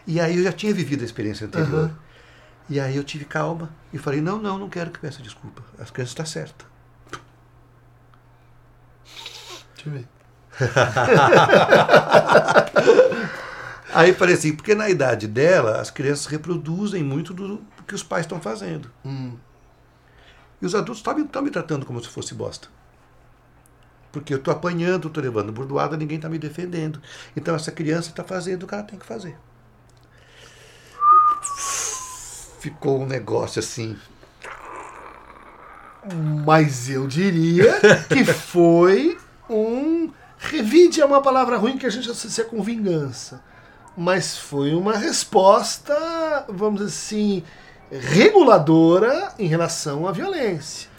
E 0.06 0.20
aí 0.20 0.38
eu 0.38 0.44
já 0.44 0.52
tinha 0.52 0.74
vivido 0.74 1.02
a 1.02 1.06
experiência 1.06 1.48
anterior. 1.48 1.86
Aham. 1.86 2.00
E 2.70 2.80
aí 2.80 2.96
eu 2.96 3.04
tive 3.04 3.26
calma 3.26 3.74
e 3.92 3.98
falei, 3.98 4.22
não, 4.22 4.40
não, 4.40 4.60
não 4.60 4.70
quero 4.70 4.92
que 4.92 5.00
peça 5.00 5.24
desculpa. 5.24 5.64
As 5.80 5.90
crianças 5.90 6.12
estão 6.12 6.26
certas. 6.26 6.68
Deixa 9.76 9.90
eu 9.90 9.94
ver. 9.94 10.08
Aí 13.92 14.14
falei 14.14 14.36
assim, 14.36 14.56
porque 14.56 14.76
na 14.76 14.88
idade 14.88 15.28
dela, 15.28 15.82
as 15.82 15.90
crianças 15.90 16.28
reproduzem 16.28 17.04
muito 17.04 17.34
do 17.34 17.60
que 17.88 17.96
os 17.96 18.04
pais 18.04 18.26
estão 18.26 18.40
fazendo. 18.40 18.92
Hum. 19.04 19.36
E 20.62 20.66
os 20.66 20.76
adultos 20.76 20.98
estão 20.98 21.42
me 21.42 21.50
tratando 21.50 21.86
como 21.86 22.02
se 22.02 22.10
fosse 22.10 22.34
bosta. 22.34 22.68
Porque 24.12 24.34
eu 24.34 24.38
estou 24.38 24.54
apanhando, 24.54 25.08
estou 25.08 25.24
levando 25.24 25.52
burdoada, 25.52 25.96
ninguém 25.96 26.18
está 26.18 26.28
me 26.28 26.40
defendendo. 26.40 27.02
Então 27.36 27.56
essa 27.56 27.72
criança 27.72 28.10
está 28.10 28.24
fazendo 28.24 28.64
o 28.64 28.68
que 28.68 28.74
ela 28.74 28.84
tem 28.84 28.98
que 28.98 29.06
fazer. 29.06 29.38
Ficou 32.60 33.02
um 33.02 33.06
negócio 33.06 33.60
assim. 33.60 33.96
Mas 36.46 36.90
eu 36.90 37.08
diria 37.08 37.80
que 38.08 38.26
foi 38.26 39.18
um. 39.50 40.12
Revide 40.38 41.02
é 41.02 41.06
uma 41.06 41.22
palavra 41.22 41.58
ruim 41.58 41.78
que 41.78 41.86
a 41.86 41.90
gente 41.90 42.10
associa 42.10 42.46
com 42.46 42.62
vingança. 42.64 43.42
Mas 43.96 44.38
foi 44.38 44.74
uma 44.74 44.96
resposta, 44.96 46.46
vamos 46.48 46.80
dizer 46.80 46.94
assim, 46.94 47.44
reguladora 47.92 49.34
em 49.40 49.48
relação 49.48 50.08
à 50.08 50.12
violência. 50.12 50.90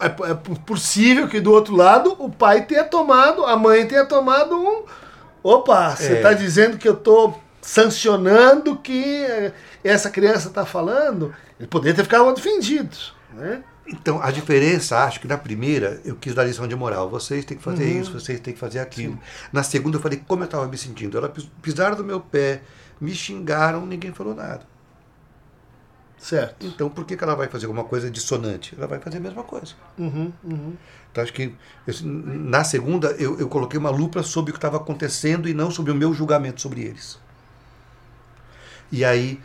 É, 0.00 0.06
é 0.30 0.34
possível 0.64 1.28
que 1.28 1.40
do 1.40 1.52
outro 1.52 1.76
lado 1.76 2.16
o 2.18 2.30
pai 2.30 2.64
tenha 2.64 2.84
tomado, 2.84 3.44
a 3.44 3.56
mãe 3.56 3.86
tenha 3.86 4.04
tomado 4.06 4.56
um. 4.56 4.84
Opa, 5.42 5.94
você 5.94 6.14
É. 6.14 6.16
está 6.16 6.32
dizendo 6.32 6.78
que 6.78 6.88
eu 6.88 6.94
estou 6.94 7.38
sancionando 7.60 8.76
que 8.76 9.24
eh, 9.24 9.52
essa 9.82 10.08
criança 10.10 10.48
está 10.48 10.64
falando? 10.64 11.34
Ele 11.58 11.68
poderia 11.68 11.94
ter 11.94 12.02
ficado 12.02 12.26
ofendido. 12.26 12.96
Né? 13.34 13.62
Então, 13.86 14.22
a 14.22 14.30
diferença, 14.30 15.04
acho 15.04 15.20
que 15.20 15.28
na 15.28 15.36
primeira 15.36 16.00
eu 16.04 16.16
quis 16.16 16.34
dar 16.34 16.44
lição 16.44 16.66
de 16.66 16.74
moral. 16.74 17.10
Vocês 17.10 17.44
têm 17.44 17.56
que 17.58 17.62
fazer 17.62 17.84
Uhum. 17.84 18.00
isso, 18.00 18.12
vocês 18.18 18.40
têm 18.40 18.54
que 18.54 18.60
fazer 18.60 18.78
aquilo. 18.78 19.18
Na 19.52 19.62
segunda 19.62 19.98
eu 19.98 20.00
falei 20.00 20.22
como 20.26 20.42
eu 20.42 20.46
estava 20.46 20.66
me 20.66 20.78
sentindo. 20.78 21.18
Ela 21.18 21.28
pis- 21.28 21.48
pisaram 21.60 21.94
do 21.94 22.02
meu 22.04 22.20
pé, 22.20 22.62
me 22.98 23.14
xingaram, 23.14 23.84
ninguém 23.84 24.12
falou 24.14 24.34
nada. 24.34 24.62
Certo. 26.18 26.66
Então, 26.66 26.88
por 26.88 27.04
que, 27.04 27.16
que 27.16 27.22
ela 27.24 27.34
vai 27.34 27.48
fazer 27.48 27.66
alguma 27.66 27.84
coisa 27.84 28.10
dissonante? 28.10 28.74
Ela 28.76 28.86
vai 28.86 28.98
fazer 28.98 29.18
a 29.18 29.20
mesma 29.20 29.42
coisa. 29.42 29.74
Uhum, 29.98 30.32
uhum. 30.42 30.72
Então, 31.12 31.22
acho 31.22 31.32
que 31.32 31.54
eu- 31.86 31.94
na 32.04 32.64
segunda 32.64 33.08
eu, 33.18 33.38
eu 33.38 33.48
coloquei 33.48 33.78
uma 33.78 33.90
lupa 33.90 34.22
sobre 34.22 34.50
o 34.50 34.54
que 34.54 34.58
estava 34.58 34.78
acontecendo 34.78 35.48
e 35.48 35.54
não 35.54 35.70
sobre 35.70 35.92
o 35.92 35.94
meu 35.94 36.14
julgamento 36.14 36.60
sobre 36.60 36.80
eles. 36.82 37.18
E 38.90 39.04
aí 39.04 39.40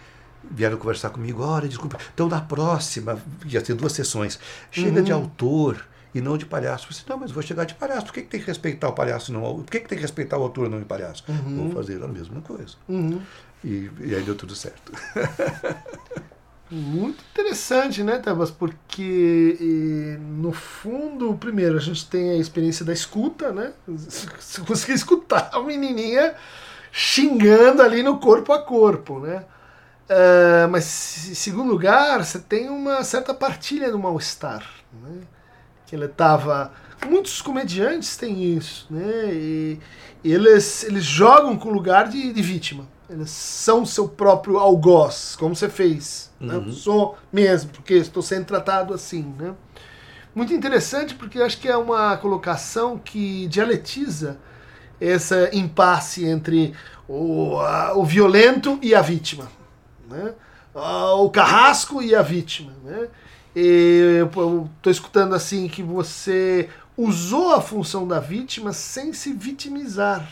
vieram 0.49 0.77
conversar 0.77 1.09
comigo, 1.09 1.43
olha, 1.43 1.67
desculpa, 1.67 1.97
então 2.13 2.27
na 2.29 2.39
próxima, 2.41 3.19
ia 3.45 3.61
ter 3.61 3.73
duas 3.73 3.91
sessões, 3.93 4.39
chega 4.71 4.99
Uhum. 4.99 5.03
de 5.03 5.11
autor 5.11 5.85
e 6.15 6.21
não 6.21 6.37
de 6.37 6.45
palhaço. 6.45 6.85
Eu 6.85 6.89
disse, 6.91 7.03
não, 7.09 7.17
mas 7.17 7.29
vou 7.31 7.43
chegar 7.43 7.65
de 7.65 7.75
palhaço, 7.75 8.05
por 8.05 8.13
que, 8.13 8.21
que 8.21 8.29
tem 8.29 8.39
que 8.39 8.47
respeitar 8.47 8.87
o 8.87 8.93
palhaço 8.93 9.31
não 9.33 9.41
Por 9.41 9.65
que, 9.65 9.79
que 9.81 9.87
tem 9.87 9.97
que 9.97 10.01
respeitar 10.01 10.37
o 10.37 10.43
autor 10.43 10.69
não 10.69 10.79
o 10.79 10.85
palhaço? 10.85 11.23
Vou 11.27 11.71
fazer 11.71 12.01
a 12.01 12.07
mesma 12.07 12.41
coisa. 12.41 12.75
Uhum. 12.87 13.21
E, 13.63 13.89
e 13.99 14.15
aí 14.15 14.23
deu 14.23 14.35
tudo 14.35 14.55
certo. 14.55 14.91
Muito 16.71 17.23
interessante, 17.31 18.03
né, 18.03 18.19
Tebas? 18.19 18.51
Porque, 18.51 19.57
eh, 19.59 20.17
no 20.19 20.51
fundo, 20.51 21.33
primeiro, 21.35 21.77
a 21.77 21.81
gente 21.81 22.07
tem 22.07 22.31
a 22.31 22.35
experiência 22.37 22.85
da 22.85 22.93
escuta, 22.93 23.51
né? 23.51 23.73
Você 23.87 24.61
conseguir 24.61 24.93
escutar 24.93 25.49
a 25.51 25.59
menininha 25.61 26.35
xingando 26.91 27.81
ali 27.81 28.03
no 28.03 28.19
corpo 28.19 28.53
a 28.53 28.61
corpo, 28.61 29.19
né? 29.19 29.45
Ah, 30.09 30.67
mas, 30.69 31.29
em 31.29 31.35
segundo 31.35 31.69
lugar, 31.71 32.23
você 32.23 32.39
tem 32.39 32.69
uma 32.69 33.03
certa 33.03 33.33
partilha 33.33 33.91
do 33.91 33.99
mal-estar, 33.99 34.63
né? 34.93 35.21
Que 35.85 35.95
ele 35.95 36.05
estava 36.05 36.71
muitos 37.07 37.41
comediantes 37.41 38.17
têm 38.17 38.55
isso, 38.57 38.87
né? 38.89 39.33
E 39.33 39.79
eles, 40.23 40.83
eles 40.83 41.03
jogam 41.03 41.57
com 41.57 41.69
o 41.69 41.73
lugar 41.73 42.09
de, 42.09 42.33
de 42.33 42.41
vítima. 42.41 42.87
São 43.25 43.85
seu 43.85 44.07
próprio 44.07 44.57
algoz, 44.57 45.35
como 45.37 45.55
você 45.55 45.67
fez. 45.69 46.29
Né? 46.39 46.55
Uhum. 46.55 46.71
Sou 46.71 47.17
mesmo, 47.33 47.71
porque 47.71 47.95
estou 47.95 48.21
sendo 48.21 48.45
tratado 48.45 48.93
assim, 48.93 49.33
né? 49.37 49.53
Muito 50.35 50.53
interessante 50.53 51.15
porque 51.15 51.41
acho 51.41 51.57
que 51.59 51.67
é 51.67 51.75
uma 51.75 52.15
colocação 52.17 52.97
que 52.97 53.47
dialetiza 53.47 54.37
essa 55.01 55.49
impasse 55.55 56.23
entre 56.25 56.73
o, 57.07 57.57
a- 57.59 57.93
o 57.95 58.05
violento 58.05 58.77
e 58.81 58.93
a 58.93 59.01
vítima. 59.01 59.49
Né? 60.07 60.33
O 60.73 61.29
carrasco 61.29 62.01
e 62.01 62.13
a 62.15 62.21
vítima. 62.21 62.73
Né? 62.83 63.07
E 63.55 64.17
eu 64.19 64.69
estou 64.77 64.91
escutando 64.91 65.33
assim 65.33 65.67
que 65.67 65.81
você 65.81 66.69
usou 66.95 67.53
a 67.53 67.61
função 67.61 68.07
da 68.07 68.19
vítima 68.19 68.71
sem 68.71 69.11
se 69.13 69.33
vitimizar. 69.33 70.29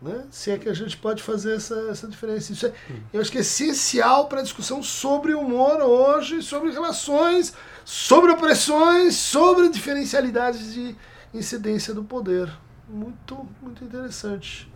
Né? 0.00 0.24
Se 0.30 0.50
é 0.50 0.56
que 0.56 0.68
a 0.68 0.74
gente 0.74 0.96
pode 0.96 1.22
fazer 1.22 1.56
essa, 1.56 1.74
essa 1.90 2.08
diferença. 2.08 2.52
Isso 2.52 2.66
é, 2.66 2.72
eu 3.12 3.20
acho 3.20 3.30
que 3.30 3.36
é 3.36 3.42
essencial 3.42 4.28
para 4.28 4.40
a 4.40 4.42
discussão 4.42 4.82
sobre 4.82 5.34
humor 5.34 5.82
hoje, 5.82 6.42
sobre 6.42 6.70
relações, 6.70 7.52
sobre 7.84 8.30
opressões, 8.30 9.14
sobre 9.16 9.68
diferencialidades 9.68 10.72
de 10.72 10.96
incidência 11.34 11.92
do 11.92 12.02
poder. 12.02 12.50
Muito, 12.88 13.46
muito 13.60 13.84
interessante. 13.84 14.72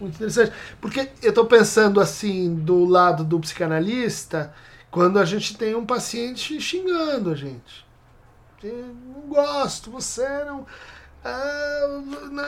Muito 0.00 0.14
interessante. 0.14 0.52
Porque 0.80 1.10
eu 1.22 1.30
estou 1.30 1.46
pensando 1.46 2.00
assim, 2.00 2.54
do 2.54 2.84
lado 2.84 3.24
do 3.24 3.40
psicanalista, 3.40 4.54
quando 4.90 5.18
a 5.18 5.24
gente 5.24 5.56
tem 5.56 5.74
um 5.74 5.84
paciente 5.84 6.60
xingando 6.60 7.30
a 7.30 7.34
gente. 7.34 7.84
Eu 8.62 8.94
não 9.06 9.28
gosto, 9.28 9.90
você 9.90 10.26
não. 10.44 10.66
Ah, 11.26 12.00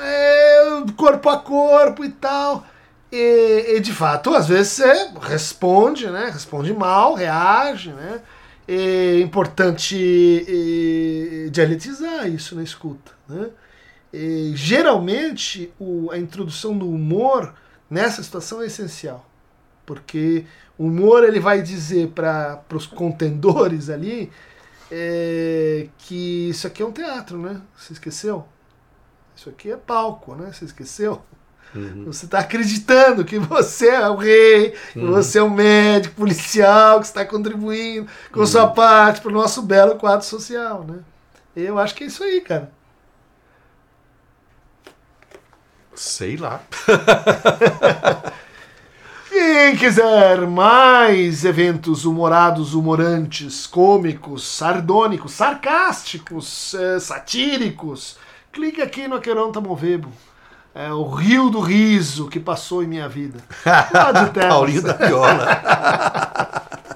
é 0.04 0.92
corpo 0.96 1.28
a 1.28 1.38
corpo 1.38 2.04
e 2.04 2.10
tal. 2.10 2.66
E, 3.10 3.76
e, 3.76 3.80
de 3.80 3.92
fato, 3.92 4.34
às 4.34 4.46
vezes 4.48 4.72
você 4.72 5.10
responde, 5.22 6.08
né? 6.10 6.30
Responde 6.32 6.72
mal, 6.74 7.14
reage, 7.14 7.90
né? 7.92 8.20
É 8.66 9.18
importante 9.20 9.96
eh, 10.46 11.48
dialetizar 11.50 12.28
isso 12.28 12.54
na 12.54 12.62
escuta, 12.62 13.12
né? 13.28 13.48
E, 14.12 14.52
geralmente, 14.54 15.72
o- 15.78 16.10
a 16.10 16.18
introdução 16.18 16.76
do 16.76 16.88
humor 16.90 17.54
nessa 17.90 18.22
situação 18.22 18.62
é 18.62 18.66
essencial. 18.66 19.24
Porque 19.86 20.44
o 20.78 20.84
humor 20.86 21.24
ele 21.24 21.40
vai 21.40 21.62
dizer 21.62 22.08
para 22.08 22.62
os 22.74 22.86
contendores 22.86 23.88
ali 23.90 24.30
é, 24.90 25.88
que 25.98 26.48
isso 26.50 26.66
aqui 26.66 26.82
é 26.82 26.86
um 26.86 26.92
teatro, 26.92 27.38
né? 27.38 27.60
Você 27.76 27.92
esqueceu? 27.94 28.46
Isso 29.38 29.50
aqui 29.50 29.70
é 29.70 29.76
palco, 29.76 30.34
né? 30.34 30.50
Você 30.52 30.64
esqueceu? 30.64 31.22
Uhum. 31.72 32.06
Você 32.06 32.24
está 32.24 32.40
acreditando 32.40 33.24
que 33.24 33.38
você 33.38 33.90
é 33.90 34.08
o 34.08 34.16
rei, 34.16 34.74
que 34.92 34.98
você 34.98 35.38
é 35.38 35.42
o 35.42 35.48
médico 35.48 36.16
policial, 36.16 36.98
que 36.98 37.06
está 37.06 37.24
contribuindo 37.24 38.08
com 38.32 38.44
sua 38.44 38.66
parte 38.66 39.20
para 39.20 39.30
o 39.30 39.34
nosso 39.34 39.62
belo 39.62 39.94
quadro 39.94 40.26
social, 40.26 40.82
né? 40.82 40.98
Eu 41.54 41.78
acho 41.78 41.94
que 41.94 42.02
é 42.02 42.08
isso 42.08 42.24
aí, 42.24 42.40
cara. 42.40 42.72
Sei 45.94 46.36
lá. 46.36 46.60
Quem 49.30 49.76
quiser 49.76 50.48
mais 50.48 51.44
eventos 51.44 52.04
humorados, 52.04 52.74
humorantes, 52.74 53.68
cômicos, 53.68 54.44
sardônicos, 54.44 55.30
sarcásticos, 55.30 56.74
eh, 56.74 56.98
satíricos, 56.98 58.16
clique 58.52 58.80
aqui 58.80 59.08
no 59.08 59.16
Aqueron 59.16 59.52
Tamovebo. 59.52 60.10
É 60.74 60.92
o 60.92 61.08
rio 61.08 61.50
do 61.50 61.60
riso 61.60 62.28
que 62.28 62.38
passou 62.38 62.82
em 62.82 62.86
minha 62.86 63.08
vida. 63.08 63.40
Lá 63.92 64.12
de. 64.12 64.40
Paulinho 64.40 64.82
da 64.82 64.92
Viola. 64.92 65.46